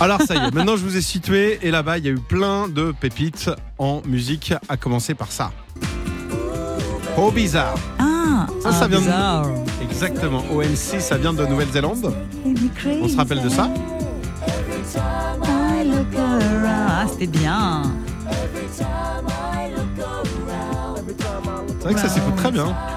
Alors 0.00 0.20
ça 0.22 0.34
y 0.34 0.38
est, 0.38 0.50
maintenant 0.54 0.76
je 0.76 0.82
vous 0.82 0.96
ai 0.96 1.00
situé 1.00 1.58
et 1.62 1.70
là-bas 1.70 1.98
il 1.98 2.04
y 2.04 2.08
a 2.08 2.10
eu 2.12 2.18
plein 2.18 2.68
de 2.68 2.92
pépites 2.98 3.50
en 3.78 4.02
musique, 4.06 4.52
à 4.68 4.76
commencer 4.76 5.14
par 5.14 5.30
ça. 5.30 5.52
Oh 7.16 7.30
bizarre, 7.30 7.76
Ah, 7.98 8.46
Ça, 8.62 8.72
ça 8.72 8.78
ah, 8.82 8.88
vient 8.88 9.00
de- 9.00 9.84
exactement. 9.84 10.42
OMC, 10.52 11.00
ça 11.00 11.16
vient 11.16 11.32
de 11.32 11.46
Nouvelle-Zélande. 11.46 12.12
On 13.00 13.08
se 13.08 13.16
rappelle 13.16 13.42
de 13.42 13.48
ça 13.48 13.70
Ah, 17.06 17.10
c'était 17.12 17.26
bien. 17.26 17.82
C'est 21.78 21.84
vrai 21.84 21.94
que 21.94 22.00
ça 22.00 22.08
s'écoute 22.08 22.36
très 22.36 22.50
bien. 22.50 22.66
Ça 22.66 22.96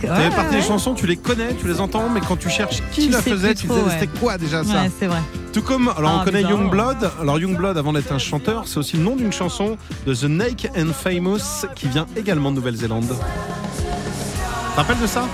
Ouais, 0.00 0.28
ouais, 0.28 0.50
des 0.52 0.62
chansons, 0.62 0.94
tu 0.94 1.06
les 1.06 1.16
connais, 1.16 1.54
tu 1.54 1.66
les 1.66 1.80
entends, 1.80 2.08
mais 2.08 2.20
quand 2.20 2.36
tu 2.36 2.48
cherches 2.50 2.82
qui 2.92 3.06
Tu 3.06 3.10
la 3.10 3.20
faisait, 3.20 3.54
tu 3.54 3.66
disais 3.66 3.80
c'était 3.98 4.18
quoi 4.18 4.38
déjà 4.38 4.62
ça 4.62 4.82
Ouais, 4.82 4.90
c'est 4.98 5.06
vrai. 5.06 5.18
Tout 5.52 5.62
comme, 5.62 5.88
alors 5.96 6.12
Ah, 6.14 6.18
on 6.20 6.24
connaît 6.24 6.42
bizarre. 6.44 6.52
Youngblood. 6.60 7.10
Alors 7.20 7.38
Youngblood, 7.40 7.76
avant 7.76 7.92
d'être 7.92 8.12
un 8.12 8.18
chanteur, 8.18 8.64
c'est 8.66 8.78
aussi 8.78 8.96
le 8.96 9.02
nom 9.02 9.16
d'une 9.16 9.32
chanson 9.32 9.76
de 10.06 10.14
The 10.14 10.24
Naked 10.24 10.70
and 10.78 10.92
Famous 10.92 11.66
qui 11.74 11.88
vient 11.88 12.06
également 12.16 12.50
de 12.50 12.56
Nouvelle-Zélande. 12.56 13.06
Tu 13.08 14.72
te 14.72 14.76
rappelles 14.76 15.00
de 15.00 15.06
ça 15.06 15.24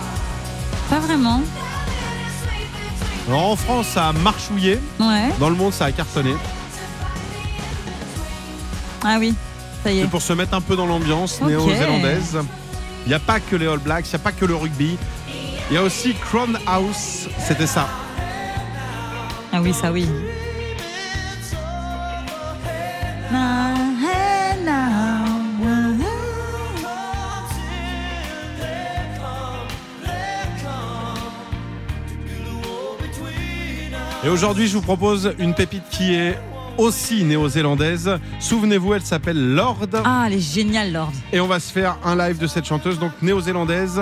Pas 0.88 1.00
vraiment. 1.00 1.42
Alors 3.28 3.50
en 3.50 3.56
France, 3.56 3.86
ça 3.88 4.08
a 4.08 4.12
marchouillé. 4.12 4.78
Ouais. 5.00 5.30
Dans 5.40 5.50
le 5.50 5.56
monde, 5.56 5.72
ça 5.72 5.86
a 5.86 5.92
cartonné. 5.92 6.34
Ah 9.04 9.16
oui. 9.18 9.34
Ça 9.82 9.92
y 9.92 9.98
est. 9.98 10.02
C'est 10.02 10.08
pour 10.08 10.22
se 10.22 10.32
mettre 10.32 10.54
un 10.54 10.60
peu 10.60 10.76
dans 10.76 10.86
l'ambiance 10.86 11.40
néo-zélandaise. 11.40 12.38
Il 13.04 13.08
n'y 13.08 13.14
a 13.14 13.18
pas 13.18 13.38
que 13.38 13.54
les 13.54 13.66
All 13.66 13.78
Blacks, 13.78 14.06
il 14.06 14.10
n'y 14.10 14.16
a 14.16 14.18
pas 14.18 14.32
que 14.32 14.46
le 14.46 14.56
rugby. 14.56 14.96
Il 15.70 15.74
y 15.74 15.76
a 15.76 15.82
aussi 15.82 16.14
Crown 16.14 16.58
House, 16.66 17.28
c'était 17.38 17.66
ça. 17.66 17.86
Ah 19.52 19.60
oui, 19.60 19.74
ça 19.74 19.92
oui. 19.92 20.08
Et 34.24 34.28
aujourd'hui, 34.30 34.66
je 34.66 34.72
vous 34.72 34.82
propose 34.82 35.34
une 35.38 35.52
pépite 35.52 35.84
qui 35.90 36.14
est 36.14 36.38
aussi 36.78 37.24
néo-zélandaise. 37.24 38.18
Souvenez-vous, 38.40 38.94
elle 38.94 39.02
s'appelle 39.02 39.54
Lord. 39.54 39.86
Ah, 40.04 40.24
elle 40.26 40.34
est 40.34 40.40
géniale, 40.40 40.92
Lord. 40.92 41.12
Et 41.32 41.40
on 41.40 41.46
va 41.46 41.60
se 41.60 41.72
faire 41.72 41.98
un 42.04 42.16
live 42.16 42.38
de 42.38 42.46
cette 42.46 42.64
chanteuse, 42.64 42.98
donc 42.98 43.12
néo-zélandaise, 43.22 44.00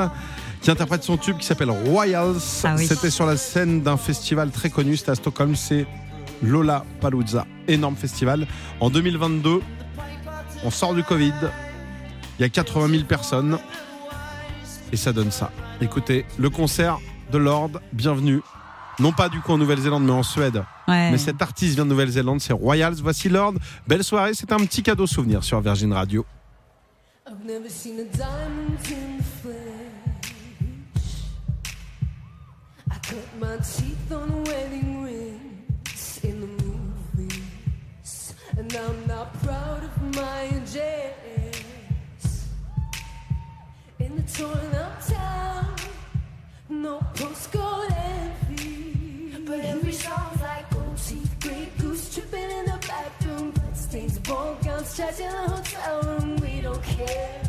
qui 0.60 0.70
interprète 0.70 1.02
son 1.02 1.16
tube 1.16 1.38
qui 1.38 1.46
s'appelle 1.46 1.70
Royals. 1.70 2.36
Ah 2.64 2.74
oui. 2.76 2.86
C'était 2.86 3.10
sur 3.10 3.26
la 3.26 3.36
scène 3.36 3.82
d'un 3.82 3.96
festival 3.96 4.50
très 4.50 4.70
connu, 4.70 4.96
c'était 4.96 5.10
à 5.10 5.14
Stockholm, 5.14 5.56
c'est 5.56 5.86
Lola 6.42 6.84
Palooza. 7.00 7.46
Énorme 7.68 7.96
festival. 7.96 8.46
En 8.80 8.90
2022, 8.90 9.60
on 10.64 10.70
sort 10.70 10.94
du 10.94 11.02
Covid, 11.02 11.32
il 12.38 12.42
y 12.42 12.44
a 12.44 12.48
80 12.48 12.88
000 12.88 13.04
personnes, 13.04 13.58
et 14.92 14.96
ça 14.96 15.12
donne 15.12 15.30
ça. 15.30 15.50
Écoutez, 15.80 16.24
le 16.38 16.50
concert 16.50 16.98
de 17.32 17.38
Lord, 17.38 17.70
bienvenue. 17.92 18.40
Non 18.98 19.12
pas 19.12 19.28
du 19.28 19.40
coup 19.40 19.52
en 19.52 19.58
Nouvelle-Zélande, 19.58 20.04
mais 20.04 20.12
en 20.12 20.22
Suède. 20.22 20.62
Ouais. 20.86 21.10
Mais 21.10 21.18
cet 21.18 21.40
artiste 21.40 21.74
vient 21.74 21.84
de 21.84 21.90
Nouvelle-Zélande, 21.90 22.40
c'est 22.40 22.52
Royals. 22.52 22.96
Voici 23.02 23.28
Lord. 23.28 23.54
Belle 23.86 24.04
soirée, 24.04 24.34
c'est 24.34 24.52
un 24.52 24.58
petit 24.58 24.82
cadeau 24.82 25.06
souvenir 25.06 25.42
sur 25.42 25.60
Virgin 25.60 25.92
Radio. 25.92 26.26
I've 27.26 27.46
never 27.46 27.68
seen 27.70 28.00
a 28.00 28.04
diamond 28.04 28.78
in 28.90 29.18
the 29.18 29.24
flesh. 29.40 29.56
I 32.90 32.98
cut 33.00 33.24
my 33.40 33.56
teeth 33.58 34.12
on 34.12 34.44
wedding 34.44 35.02
rings 35.02 36.20
in 36.22 36.40
the 36.40 36.48
movies, 36.62 38.34
and 38.58 38.70
I'm 38.74 39.06
not 39.08 39.32
proud 39.42 39.82
of 39.84 40.14
my 40.14 40.48
edges. 40.52 40.82
In 43.98 44.16
the 44.16 44.22
torn 44.30 44.74
up 44.74 45.00
town, 45.08 45.74
no 46.68 47.00
postcode 47.14 47.92
but 49.52 49.64
every 49.66 49.92
song's 49.92 50.40
like 50.40 50.66
teeth, 50.96 51.36
grey 51.40 51.68
goose 51.78 52.14
tripping 52.14 52.50
in 52.58 52.64
the 52.64 52.78
bathroom, 52.88 53.50
blood 53.50 53.76
stains, 53.76 54.18
ball 54.20 54.56
gowns, 54.64 54.96
trash 54.96 55.20
in 55.20 55.30
the 55.30 55.44
hotel 55.54 56.00
room. 56.02 56.36
We 56.36 56.62
don't 56.62 56.82
care. 56.82 57.42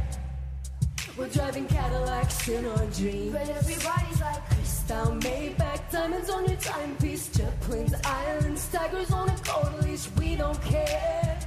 We're 1.17 1.29
driving 1.29 1.65
Cadillacs 1.67 2.49
in 2.49 2.65
our 2.65 2.85
dreams. 2.87 3.31
But 3.31 3.49
everybody's 3.49 4.19
like 4.19 4.49
crystal, 4.49 5.05
Maybach, 5.25 5.91
diamonds 5.91 6.29
on 6.29 6.45
your 6.45 6.57
timepiece, 6.57 7.29
planes, 7.61 7.93
islands, 8.03 8.67
tigers 8.69 9.11
on 9.11 9.29
a 9.29 9.37
gold 9.47 9.85
leash. 9.85 10.09
We 10.19 10.35
don't 10.35 10.61
care. 10.61 11.39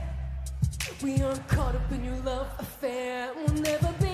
We 1.03 1.21
aren't 1.23 1.47
caught 1.49 1.75
up 1.75 1.93
in 1.93 2.03
your 2.03 2.21
love 2.25 2.49
affair. 2.59 3.31
We'll 3.37 3.61
never 3.61 3.93
be 4.01 4.06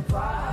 surprise. 0.00 0.49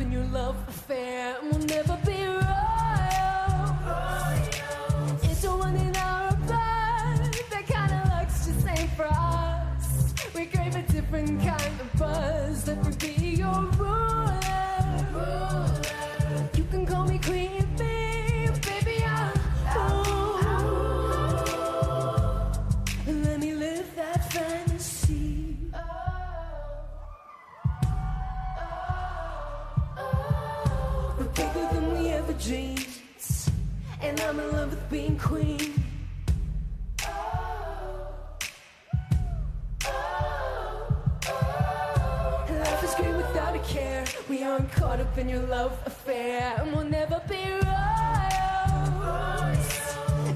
In 0.00 0.12
your 0.12 0.24
love 0.24 0.56
affair, 0.68 1.07
and 34.00 34.20
I'm 34.20 34.38
in 34.38 34.52
love 34.52 34.70
with 34.70 34.90
being 34.90 35.18
queen. 35.18 35.74
Life 42.48 42.84
is 42.84 42.94
great 42.94 43.16
without 43.16 43.56
a 43.56 43.58
care. 43.60 44.04
We 44.28 44.42
aren't 44.44 44.70
caught 44.72 45.00
up 45.00 45.18
in 45.18 45.28
your 45.28 45.42
love 45.42 45.72
affair, 45.84 46.56
and 46.60 46.72
we'll 46.72 46.84
never 46.84 47.20
be 47.28 47.42
royal. 47.64 47.68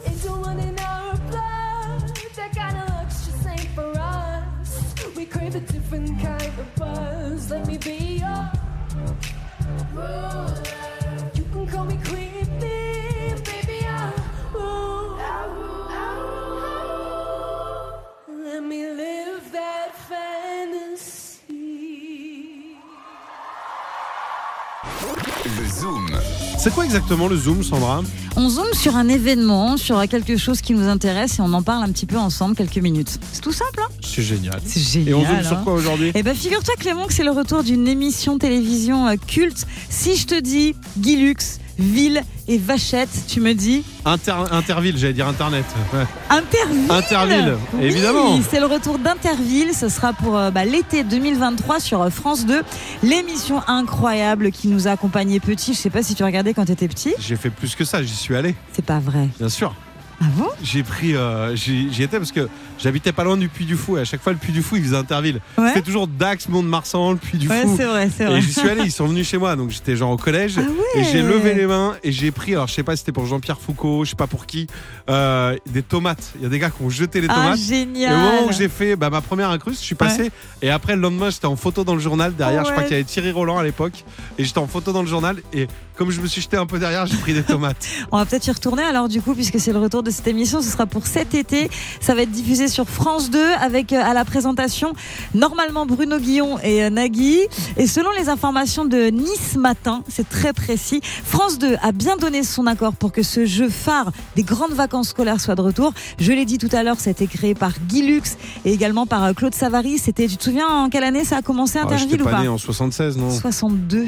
It's 0.04 0.24
the 0.24 0.32
one 0.32 0.58
in 0.58 0.78
our 0.80 1.16
blood. 1.16 2.16
That 2.36 2.52
kind 2.54 2.78
of 2.78 2.88
luck's 2.88 3.26
just 3.26 3.46
ain't 3.46 3.68
for 3.74 3.92
us. 3.96 4.94
We 5.16 5.26
crave 5.26 5.54
a 5.54 5.60
different 5.60 6.20
kind 6.20 6.42
of 6.42 6.74
buzz. 6.76 7.50
Let 7.50 7.66
me 7.66 7.78
be 7.78 8.18
your 8.22 8.50
ruler. 9.92 10.62
You 11.34 11.44
can 11.44 11.66
call 11.68 11.84
me 11.84 11.98
queen 12.04 12.31
Le 25.44 25.68
Zoom. 25.68 26.06
C'est 26.58 26.72
quoi 26.72 26.84
exactement 26.84 27.28
le 27.28 27.36
Zoom, 27.36 27.62
Sandra 27.62 28.02
On 28.36 28.48
zoome 28.48 28.72
sur 28.72 28.96
un 28.96 29.08
événement, 29.08 29.76
sur 29.76 30.06
quelque 30.08 30.36
chose 30.36 30.60
qui 30.60 30.74
nous 30.74 30.88
intéresse 30.88 31.38
et 31.38 31.42
on 31.42 31.52
en 31.52 31.62
parle 31.62 31.84
un 31.84 31.90
petit 31.90 32.06
peu 32.06 32.16
ensemble 32.16 32.54
quelques 32.54 32.78
minutes. 32.78 33.18
C'est 33.32 33.40
tout 33.40 33.52
simple, 33.52 33.80
hein 33.82 33.88
C'est 34.00 34.22
génial. 34.22 34.60
C'est 34.64 34.80
génial. 34.80 35.08
Et 35.08 35.14
on 35.14 35.24
zoome 35.24 35.42
sur 35.42 35.58
hein. 35.58 35.60
quoi 35.64 35.72
aujourd'hui 35.74 36.12
Eh 36.14 36.22
ben, 36.22 36.34
figure-toi, 36.34 36.74
Clément, 36.78 37.06
que 37.06 37.12
c'est 37.12 37.24
le 37.24 37.30
retour 37.32 37.62
d'une 37.62 37.88
émission 37.88 38.38
télévision 38.38 39.08
euh, 39.08 39.16
culte. 39.26 39.66
Si 39.90 40.16
je 40.16 40.26
te 40.26 40.40
dis 40.40 40.74
Guy 40.98 41.16
Lux, 41.16 41.58
Ville 41.78 42.22
et 42.48 42.58
Vachette, 42.58 43.08
tu 43.28 43.40
me 43.40 43.52
dis 43.54 43.84
Inter- 44.04 44.34
Interville, 44.50 44.96
j'allais 44.98 45.12
dire 45.12 45.28
Internet. 45.28 45.64
Ouais. 45.94 46.04
Interville. 46.30 46.90
Interville, 46.90 47.54
Oui, 47.74 47.84
évidemment. 47.84 48.40
C'est 48.50 48.60
le 48.60 48.66
retour 48.66 48.98
d'Interville. 48.98 49.72
Ce 49.74 49.88
sera 49.88 50.12
pour 50.12 50.36
euh, 50.36 50.50
bah, 50.50 50.64
l'été 50.64 51.04
2023 51.04 51.78
sur 51.80 52.02
euh, 52.02 52.10
France 52.10 52.44
2. 52.46 52.62
L'émission 53.02 53.62
incroyable 53.68 54.50
qui 54.50 54.68
nous 54.68 54.88
a 54.88 54.92
accompagnés 54.92 55.40
petits. 55.40 55.72
Je 55.74 55.78
sais 55.78 55.90
pas 55.90 56.02
si 56.02 56.14
tu 56.14 56.24
regardais 56.24 56.52
quand 56.54 56.64
tu 56.64 56.72
étais 56.72 56.88
petit. 56.88 57.14
J'ai 57.18 57.36
fait 57.36 57.50
plus 57.50 57.74
que 57.74 57.84
ça, 57.84 58.02
j'y 58.02 58.14
suis 58.14 58.34
allé, 58.36 58.54
C'est 58.72 58.84
pas 58.84 58.98
vrai. 58.98 59.28
bien 59.38 59.48
sûr. 59.48 59.74
Ah 60.22 60.26
bon 60.36 60.48
J'ai 60.62 60.82
pris, 60.84 61.16
euh, 61.16 61.56
j'y 61.56 62.02
étais 62.02 62.18
parce 62.18 62.32
que 62.32 62.48
J'habitais 62.78 63.12
pas 63.12 63.22
loin 63.22 63.36
du 63.36 63.48
Puy 63.48 63.64
du 63.64 63.76
Fou 63.76 63.96
et 63.96 64.00
à 64.00 64.04
chaque 64.04 64.20
fois 64.22 64.32
le 64.32 64.38
Puy 64.38 64.50
du 64.52 64.60
Fou 64.60 64.74
il 64.74 64.82
faisait 64.82 64.96
Interville. 64.96 65.40
Ouais. 65.56 65.68
C'était 65.68 65.82
toujours 65.82 66.08
Dax, 66.08 66.48
Mont-de-Marsan, 66.48 67.12
le 67.12 67.16
Puy 67.16 67.38
du 67.38 67.48
Ouais, 67.48 67.62
Fou. 67.62 67.74
c'est 67.76 67.84
vrai, 67.84 68.10
c'est 68.16 68.24
vrai. 68.24 68.38
Et 68.38 68.40
j'y 68.40 68.52
suis 68.52 68.68
allé, 68.68 68.82
ils 68.84 68.90
sont 68.90 69.06
venus 69.06 69.28
chez 69.28 69.38
moi, 69.38 69.54
donc 69.54 69.70
j'étais 69.70 69.94
genre 69.94 70.10
au 70.10 70.16
collège 70.16 70.54
Ah 70.58 70.62
ouais. 70.62 71.00
et 71.00 71.04
j'ai 71.04 71.22
levé 71.22 71.54
les 71.54 71.66
mains 71.66 71.94
et 72.02 72.10
j'ai 72.10 72.32
pris, 72.32 72.54
alors 72.54 72.66
je 72.66 72.74
sais 72.74 72.82
pas 72.82 72.96
si 72.96 73.00
c'était 73.00 73.12
pour 73.12 73.26
Jean-Pierre 73.26 73.60
Foucault, 73.60 74.04
je 74.04 74.10
sais 74.10 74.16
pas 74.16 74.26
pour 74.26 74.46
qui, 74.46 74.66
euh, 75.08 75.56
des 75.70 75.82
tomates. 75.84 76.32
Il 76.36 76.42
y 76.42 76.46
a 76.46 76.48
des 76.48 76.58
gars 76.58 76.70
qui 76.70 76.82
ont 76.82 76.90
jeté 76.90 77.20
les 77.20 77.28
Ah, 77.30 77.34
tomates. 77.34 77.58
génial. 77.60 78.10
Et 78.12 78.14
au 78.16 78.18
moment 78.18 78.46
où 78.48 78.52
j'ai 78.52 78.68
fait 78.68 78.96
bah, 78.96 79.10
ma 79.10 79.20
première 79.20 79.50
incruste, 79.50 79.80
je 79.80 79.86
suis 79.86 79.94
passé 79.94 80.32
et 80.60 80.70
après 80.70 80.96
le 80.96 81.02
lendemain 81.02 81.30
j'étais 81.30 81.46
en 81.46 81.56
photo 81.56 81.84
dans 81.84 81.94
le 81.94 82.00
journal 82.00 82.34
derrière. 82.34 82.64
Je 82.64 82.70
crois 82.72 82.82
qu'il 82.82 82.92
y 82.92 82.94
avait 82.96 83.04
Thierry 83.04 83.30
Roland 83.30 83.58
à 83.58 83.62
l'époque 83.64 84.04
et 84.38 84.44
j'étais 84.44 84.58
en 84.58 84.66
photo 84.66 84.92
dans 84.92 85.02
le 85.02 85.08
journal 85.08 85.36
et 85.52 85.68
comme 85.96 86.10
je 86.10 86.20
me 86.20 86.26
suis 86.26 86.40
jeté 86.40 86.56
un 86.56 86.66
peu 86.66 86.78
derrière, 86.78 87.06
j'ai 87.06 87.16
pris 87.16 87.34
des 87.34 87.42
tomates. 87.42 87.86
On 88.12 88.18
va 88.18 88.26
peut-être 88.26 88.46
y 88.46 88.50
retourner 88.50 88.82
alors 88.82 89.08
du 89.08 89.20
coup 89.20 89.34
puisque 89.34 89.60
c'est 89.60 89.72
le 89.72 89.78
retour 89.78 90.02
de 90.02 90.10
cette 90.10 90.26
émission, 90.26 90.62
ce 90.62 90.70
sera 90.70 90.86
pour 90.86 91.06
cet 91.06 91.34
été. 91.34 91.70
Ça 92.00 92.14
va 92.14 92.22
être 92.22 92.30
diffusé 92.30 92.68
sur 92.68 92.88
France 92.88 93.30
2 93.30 93.38
avec 93.60 93.92
euh, 93.92 94.02
à 94.02 94.14
la 94.14 94.24
présentation 94.24 94.94
normalement 95.34 95.86
Bruno 95.86 96.18
Guillon 96.18 96.58
et 96.60 96.84
euh, 96.84 96.90
Nagui. 96.90 97.40
Et 97.76 97.86
selon 97.86 98.10
les 98.18 98.28
informations 98.28 98.84
de 98.84 99.10
Nice 99.10 99.56
Matin, 99.56 100.02
c'est 100.08 100.28
très 100.28 100.52
précis, 100.52 101.00
France 101.24 101.58
2 101.58 101.76
a 101.82 101.92
bien 101.92 102.16
donné 102.16 102.42
son 102.42 102.66
accord 102.66 102.94
pour 102.94 103.12
que 103.12 103.22
ce 103.22 103.44
jeu 103.46 103.68
phare 103.68 104.12
des 104.36 104.42
grandes 104.42 104.72
vacances 104.72 105.08
scolaires 105.08 105.40
soit 105.40 105.54
de 105.54 105.62
retour. 105.62 105.92
Je 106.18 106.32
l'ai 106.32 106.44
dit 106.44 106.58
tout 106.58 106.68
à 106.72 106.82
l'heure, 106.82 106.98
ça 107.00 107.10
a 107.10 107.12
été 107.12 107.26
créé 107.26 107.54
par 107.54 107.72
Guy 107.88 108.02
Lux 108.02 108.36
et 108.64 108.72
également 108.72 109.06
par 109.06 109.24
euh, 109.24 109.32
Claude 109.32 109.54
Savary. 109.54 109.98
C'était, 109.98 110.26
tu 110.26 110.36
te 110.36 110.44
souviens 110.44 110.68
en 110.68 110.88
quelle 110.88 111.04
année 111.04 111.24
ça 111.24 111.38
a 111.38 111.42
commencé 111.42 111.78
Ah, 111.80 111.84
Interville 111.86 112.22
ou 112.22 112.24
pas 112.24 112.32
pas 112.32 112.42
né 112.42 112.48
en 112.48 112.58
76, 112.58 113.16
non? 113.16 113.30
62. 113.30 114.06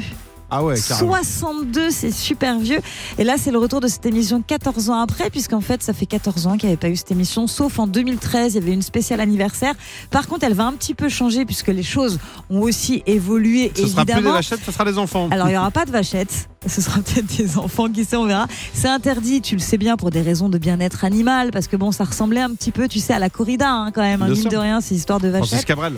Ah 0.49 0.63
ouais, 0.63 0.75
carrément. 0.87 1.15
62, 1.15 1.89
c'est 1.91 2.11
super 2.11 2.59
vieux. 2.59 2.79
Et 3.17 3.23
là, 3.23 3.35
c'est 3.37 3.51
le 3.51 3.57
retour 3.57 3.79
de 3.81 3.87
cette 3.87 4.05
émission 4.05 4.41
14 4.45 4.89
ans 4.89 4.99
après, 4.99 5.29
puisqu'en 5.29 5.61
fait, 5.61 5.81
ça 5.81 5.93
fait 5.93 6.05
14 6.05 6.47
ans 6.47 6.57
qu'il 6.57 6.67
n'y 6.69 6.73
avait 6.73 6.79
pas 6.79 6.89
eu 6.89 6.95
cette 6.95 7.11
émission, 7.11 7.47
sauf 7.47 7.79
en 7.79 7.87
2013, 7.87 8.53
il 8.53 8.59
y 8.59 8.63
avait 8.63 8.73
une 8.73 8.81
spéciale 8.81 9.19
anniversaire. 9.21 9.73
Par 10.11 10.27
contre, 10.27 10.45
elle 10.45 10.53
va 10.53 10.65
un 10.65 10.73
petit 10.73 10.93
peu 10.93 11.09
changer, 11.09 11.45
puisque 11.45 11.67
les 11.69 11.83
choses 11.83 12.19
ont 12.49 12.61
aussi 12.61 13.01
évolué, 13.05 13.71
Ce 13.75 13.87
sera 13.87 14.03
plus 14.03 14.05
des 14.05 14.11
évidemment. 14.13 14.33
vachettes, 14.35 14.59
ce 14.65 14.71
sera 14.71 14.85
des 14.85 14.97
enfants. 14.97 15.29
Alors, 15.31 15.47
il 15.47 15.51
n'y 15.51 15.57
aura 15.57 15.71
pas 15.71 15.85
de 15.85 15.91
vachettes. 15.91 16.47
Ce 16.67 16.81
sera 16.81 16.99
peut-être 17.01 17.25
des 17.37 17.57
enfants, 17.57 17.89
qui 17.89 18.03
sait, 18.05 18.15
on 18.15 18.25
verra. 18.25 18.47
C'est 18.73 18.87
interdit, 18.87 19.41
tu 19.41 19.55
le 19.55 19.61
sais 19.61 19.77
bien, 19.77 19.97
pour 19.97 20.09
des 20.09 20.21
raisons 20.21 20.49
de 20.49 20.57
bien-être 20.57 21.03
animal, 21.05 21.51
parce 21.51 21.67
que 21.67 21.75
bon, 21.75 21.91
ça 21.91 22.03
ressemblait 22.05 22.41
un 22.41 22.53
petit 22.53 22.71
peu, 22.71 22.87
tu 22.87 22.99
sais, 22.99 23.13
à 23.13 23.19
la 23.19 23.29
corrida, 23.29 23.69
hein, 23.69 23.91
quand 23.93 24.01
même. 24.01 24.21
hein, 24.21 24.29
mine 24.29 24.49
de 24.49 24.57
rien, 24.57 24.81
c'est 24.81 24.95
histoire 24.95 25.19
de 25.19 25.29
Francis 25.31 25.51
vachettes. 25.51 25.67
Cabrel. 25.67 25.93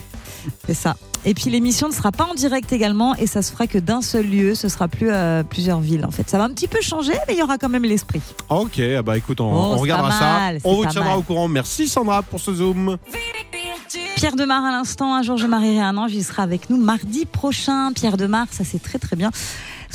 C'est 0.65 0.73
ça. 0.73 0.95
Et 1.25 1.33
puis 1.33 1.49
l'émission 1.49 1.89
ne 1.89 1.93
sera 1.93 2.11
pas 2.13 2.25
en 2.25 2.35
direct 2.35 2.71
également 2.71 3.13
et 3.15 3.27
ça 3.27 3.41
se 3.41 3.51
fera 3.51 3.67
que 3.67 3.79
d'un 3.79 4.01
seul 4.01 4.25
lieu. 4.29 4.55
Ce 4.55 4.69
sera 4.69 4.87
plus 4.87 5.09
euh, 5.11 5.43
plusieurs 5.43 5.81
villes 5.81 6.05
en 6.05 6.11
fait. 6.11 6.29
Ça 6.29 6.37
va 6.37 6.45
un 6.45 6.49
petit 6.51 6.67
peu 6.67 6.79
changer, 6.81 7.13
mais 7.27 7.33
il 7.33 7.39
y 7.39 7.43
aura 7.43 7.57
quand 7.57 7.67
même 7.67 7.83
l'esprit. 7.83 8.21
Ok, 8.47 8.79
ah 8.97 9.01
bah 9.01 9.17
écoute, 9.17 9.41
on, 9.41 9.51
Oh, 9.51 9.73
on 9.73 9.77
regardera 9.77 10.11
ça. 10.11 10.51
On 10.63 10.75
vous 10.75 10.85
tiendra 10.85 11.09
mal. 11.11 11.19
au 11.19 11.21
courant. 11.23 11.47
Merci 11.49 11.87
Sandra 11.89 12.21
pour 12.21 12.39
ce 12.39 12.53
zoom. 12.53 12.97
Pierre 14.15 14.35
Demar 14.35 14.63
à 14.63 14.71
l'instant, 14.71 15.13
un 15.15 15.21
jour 15.21 15.37
je 15.37 15.47
marierai 15.47 15.79
un 15.81 15.97
ange, 15.97 16.13
il 16.13 16.23
sera 16.23 16.43
avec 16.43 16.69
nous 16.69 16.77
mardi 16.77 17.25
prochain. 17.25 17.91
Pierre 17.93 18.17
Demar, 18.17 18.47
ça 18.51 18.63
c'est 18.63 18.81
très 18.81 18.99
très 18.99 19.15
bien. 19.15 19.31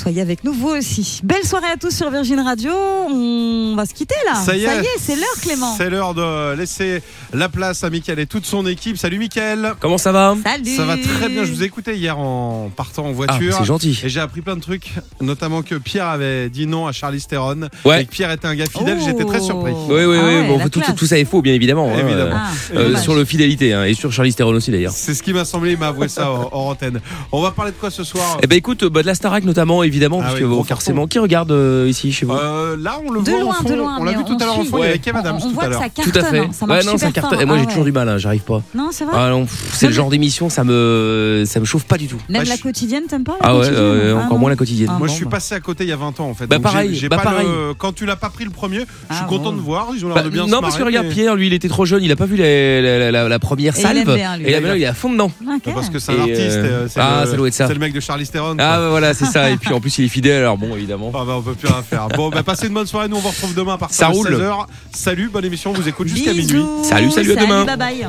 Soyez 0.03 0.21
avec 0.21 0.43
nous 0.43 0.53
vous 0.53 0.71
aussi. 0.71 1.21
Belle 1.23 1.45
soirée 1.45 1.69
à 1.73 1.77
tous 1.77 1.95
sur 1.95 2.11
Virgin 2.11 2.41
Radio. 2.41 2.73
On 2.75 3.75
va 3.77 3.87
se 3.87 3.95
quitter 3.95 4.17
là. 4.27 4.35
Ça 4.35 4.57
y 4.57 4.65
est, 4.65 4.69
c'est 4.99 5.15
l'heure 5.15 5.25
Clément. 5.41 5.75
C'est 5.77 5.91
l'heure 5.91 6.12
de 6.15 6.57
laisser 6.57 7.01
la 7.33 7.49
place 7.49 7.85
à 7.85 7.91
Mickaël 7.91 8.19
et 8.19 8.27
toute 8.27 8.45
son 8.45 8.67
équipe. 8.67 8.97
Salut 8.99 9.19
Mickaël. 9.21 9.75
Comment 9.79 9.99
ça 9.99 10.11
va? 10.11 10.35
Salut. 10.45 10.75
Ça 10.77 10.85
va 10.87 10.97
très 10.97 11.29
bien. 11.29 11.45
Je 11.45 11.53
vous 11.53 11.62
ai 11.62 11.67
écouté 11.67 11.95
hier 11.97 12.19
en 12.19 12.69
partant 12.75 13.05
en 13.07 13.11
Ah, 13.11 13.12
voiture. 13.12 13.55
c'est 13.57 13.65
gentil. 13.65 14.01
Et 14.03 14.09
j'ai 14.09 14.19
appris 14.19 14.41
plein 14.41 14.57
de 14.57 14.61
trucs, 14.61 14.91
notamment 15.21 15.62
que 15.62 15.77
Pierre 15.77 16.09
avait 16.09 16.49
dit 16.51 16.67
non 16.67 16.88
à 16.88 16.93
Charlie 16.93 17.23
Theron. 17.23 17.69
Ouais. 17.85 18.03
Et 18.03 18.05
que 18.05 18.11
Pierre 18.11 18.33
était 18.33 18.49
un 18.49 18.57
gars 18.57 18.67
fidèle. 18.67 18.99
Oh. 19.01 19.05
J'étais 19.07 19.25
très 19.25 19.41
surpris. 19.41 19.71
Oui, 19.73 20.05
oui, 20.05 20.17
Ah 20.21 20.25
oui. 20.27 20.35
ouais, 20.35 20.49
bon, 20.49 20.69
tout, 20.97 21.07
ça 21.07 21.17
est 21.17 21.25
faux, 21.25 21.43
bien 21.43 21.55
évidemment. 21.55 21.88
hein, 21.95 21.99
Évidemment. 22.05 22.35
Ah, 22.35 22.51
euh, 22.75 22.97
sur 22.97 23.15
le 23.15 23.25
fidélité 23.25 23.73
hein, 23.73 23.85
et 23.85 23.95
sur 23.95 24.11
Charlie 24.12 24.35
Theron 24.35 24.55
aussi 24.55 24.73
d'ailleurs. 24.73 24.93
C'est 24.93 25.15
ce 25.15 25.23
qui 25.23 25.33
m'a 25.33 25.45
semblé. 25.45 25.73
Il 25.73 25.79
m'a 25.79 25.88
avoué 25.88 26.09
ça 26.09 26.29
hors 26.29 26.49
hors 26.53 26.67
antenne. 26.71 27.01
On 27.31 27.41
va 27.41 27.53
parler 27.53 27.71
de 27.71 27.77
quoi 27.77 27.93
ce 27.93 28.03
soir? 28.03 28.38
Eh 28.43 28.49
ben 28.49 28.57
écoute, 28.57 28.85
bah, 28.87 29.03
de 29.03 29.07
la 29.07 29.15
Starac 29.15 29.45
notamment, 29.45 29.85
évidemment, 29.92 30.20
Ah 30.22 30.28
puisque 30.28 30.42
oui, 30.48 30.48
bon, 30.57 30.64
forcément, 30.64 31.07
qui 31.07 31.18
regarde 31.18 31.52
euh, 31.52 31.87
ici 31.88 32.12
chez 32.12 32.24
vous 32.26 32.33
Euh, 32.33 32.76
Là, 32.78 32.98
on 33.07 33.11
le 33.11 33.22
De 33.22 33.31
voit 33.31 33.40
loin, 33.40 33.50
en 33.50 33.62
fond. 33.62 33.68
de 33.68 33.74
loin, 33.74 33.96
on 34.00 34.05
l'a 34.05 34.12
vu 34.12 34.24
tout 34.24 34.37
à 34.40 34.44
l'heure 34.44 34.59
en 34.59 34.62
on 34.62 34.64
fond. 34.64 34.78
Il 34.78 34.85
y 34.85 34.88
avait 34.88 34.98
Kev 34.98 35.16
Adams 35.18 35.37
on, 35.40 35.44
on 35.44 35.48
tout 35.48 35.55
voit 35.55 35.62
à 35.64 35.66
que 35.66 35.70
l'heure. 35.72 35.83
ça 35.83 36.02
Tout 36.02 36.18
à 36.18 36.24
fait. 36.24 36.38
hein, 36.38 36.48
Ça 36.52 36.66
marche 36.66 36.85
ouais, 36.85 36.90
non, 36.92 36.98
ça 36.98 37.11
cartonne. 37.12 37.40
Et 37.40 37.44
moi, 37.44 37.55
Ah 37.57 37.59
j'ai 37.59 37.64
ouais. 37.66 37.68
toujours 37.70 37.85
du 37.85 37.92
mal, 37.92 38.09
hein, 38.09 38.18
j'arrive 38.18 38.40
pas. 38.42 38.62
Non, 38.74 38.88
c'est 38.92 39.05
vrai. 39.05 39.14
Ah 39.16 39.28
non, 39.31 39.42
pff, 39.42 39.70
c'est 39.74 39.87
le 39.88 39.92
genre 39.92 40.09
d'émission, 40.11 40.48
ça 40.48 40.64
me, 40.64 41.44
ça 41.46 41.61
me 41.61 41.64
chauffe 41.64 41.85
pas 41.85 41.98
du 41.98 42.07
tout. 42.09 42.16
Même 42.28 42.42
Bah, 42.42 42.48
la 42.48 42.57
je- 42.57 42.62
quotidenne, 42.62 43.05
t'aimes 43.09 43.24
pas 43.24 43.37
Ah 43.40 43.52
ouais, 43.55 43.61
quotidienne 43.61 43.85
euh, 43.85 44.16
Ah 44.18 44.24
encore 44.24 44.38
moins 44.38 44.50
la 44.50 44.57
quotidienne. 44.57 44.88
Ah 44.92 44.98
Moi, 44.98 45.09
je 45.09 45.12
suis 45.12 45.24
bah. 45.24 45.33
passé 45.33 45.55
à 45.55 45.61
côté 45.61 45.85
il 45.85 45.90
y 45.90 45.92
a 45.92 45.96
20 45.96 46.18
ans 46.20 46.28
en 46.31 46.35
fait. 46.35 46.46
Bah, 46.46 46.59
pareil, 46.59 46.98
bah, 47.11 47.16
pas 47.16 47.22
pareil. 47.22 47.46
le- 47.46 47.74
Quand 47.74 47.92
tu 47.94 48.07
l'as 48.07 48.16
pas 48.16 48.31
pris 48.31 48.44
le 48.44 48.50
premier, 48.50 48.78
je 48.78 48.83
suis 49.14 49.24
Ah 49.24 49.26
content 49.28 49.52
de 49.52 49.61
voir. 49.61 49.88
Ils 49.94 50.05
ont 50.05 50.09
l'air 50.14 50.22
de 50.24 50.31
bien 50.31 50.46
se 50.46 50.50
non, 50.50 50.61
parce 50.61 50.76
que 50.76 50.83
regarde 50.83 51.09
Pierre, 51.09 51.35
lui, 51.37 51.46
il 51.48 51.52
était 51.52 51.68
trop 51.68 51.85
jeune, 51.85 52.02
il 52.02 52.11
a 52.12 52.16
pas 52.16 52.26
vu 52.26 52.37
la, 52.37 53.38
première 53.38 53.76
salve. 53.76 54.09
et 54.44 54.61
là, 54.61 54.76
il 54.76 54.83
est 54.83 54.87
à 54.87 54.94
fond 54.94 55.11
dedans. 55.12 55.31
Parce 55.74 55.90
que 55.90 55.98
c'est 55.98 56.12
un 56.12 56.20
artiste. 56.20 56.61
c'est 56.88 57.00
ah, 57.00 57.22
le- 57.24 57.31
ça 57.31 57.37
doit 57.37 57.48
être 57.48 57.55
ça. 57.55 57.66
C'est 57.66 57.74
le 57.74 57.81
mec 57.81 57.92
de 57.92 58.00
Charlie 58.00 58.26
Theron. 58.26 58.57
Ah, 58.59 58.88
voilà, 58.90 59.14
c'est 59.14 59.24
ça. 59.26 59.50
Et 59.50 59.57
puis 59.57 59.72
en 59.73 59.81
plus, 59.81 59.99
il 59.99 60.05
est 60.05 60.09
fidèle, 60.09 60.39
alors 60.39 60.59
bon, 60.59 60.75
évidemment. 60.77 61.11
Ah 61.15 61.25
bah, 61.25 61.35
on 61.37 61.43
peut 61.43 61.55
plus 61.55 61.69
rien 61.69 61.83
faire. 61.83 62.09
Bon, 62.09 62.31
bah, 62.31 62.43
passez 62.43 62.67
une 62.67 62.75
bonne 62.75 62.87
soirée. 62.87 63.09
Nous, 63.09 63.17
on 63.17 63.21
vous 63.21 63.29
retrouve 63.29 63.55
demain 63.55 63.75
à 63.75 63.79
partir 63.79 63.97
Ça 63.97 64.09
de 64.09 64.15
roule. 64.15 64.35
16h. 64.35 64.67
Salut, 64.95 65.29
bonne 65.29 65.45
émission. 65.45 65.71
On 65.71 65.75
vous 65.75 65.89
écoute 65.89 66.09
jusqu'à 66.09 66.33
minuit. 66.33 66.65
Salut, 66.83 67.11
salut, 67.11 67.33
à 67.33 67.37
demain. 67.37 67.65
Bye 67.65 67.77
bye. 67.77 68.09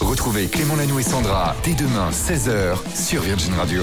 Retrouvez 0.00 0.46
Clément 0.46 0.76
Lanoux 0.76 0.98
et 0.98 1.02
Sandra 1.02 1.54
dès 1.64 1.74
demain 1.74 2.08
16h 2.10 2.76
sur 2.94 3.20
Virgin 3.22 3.54
Radio. 3.54 3.82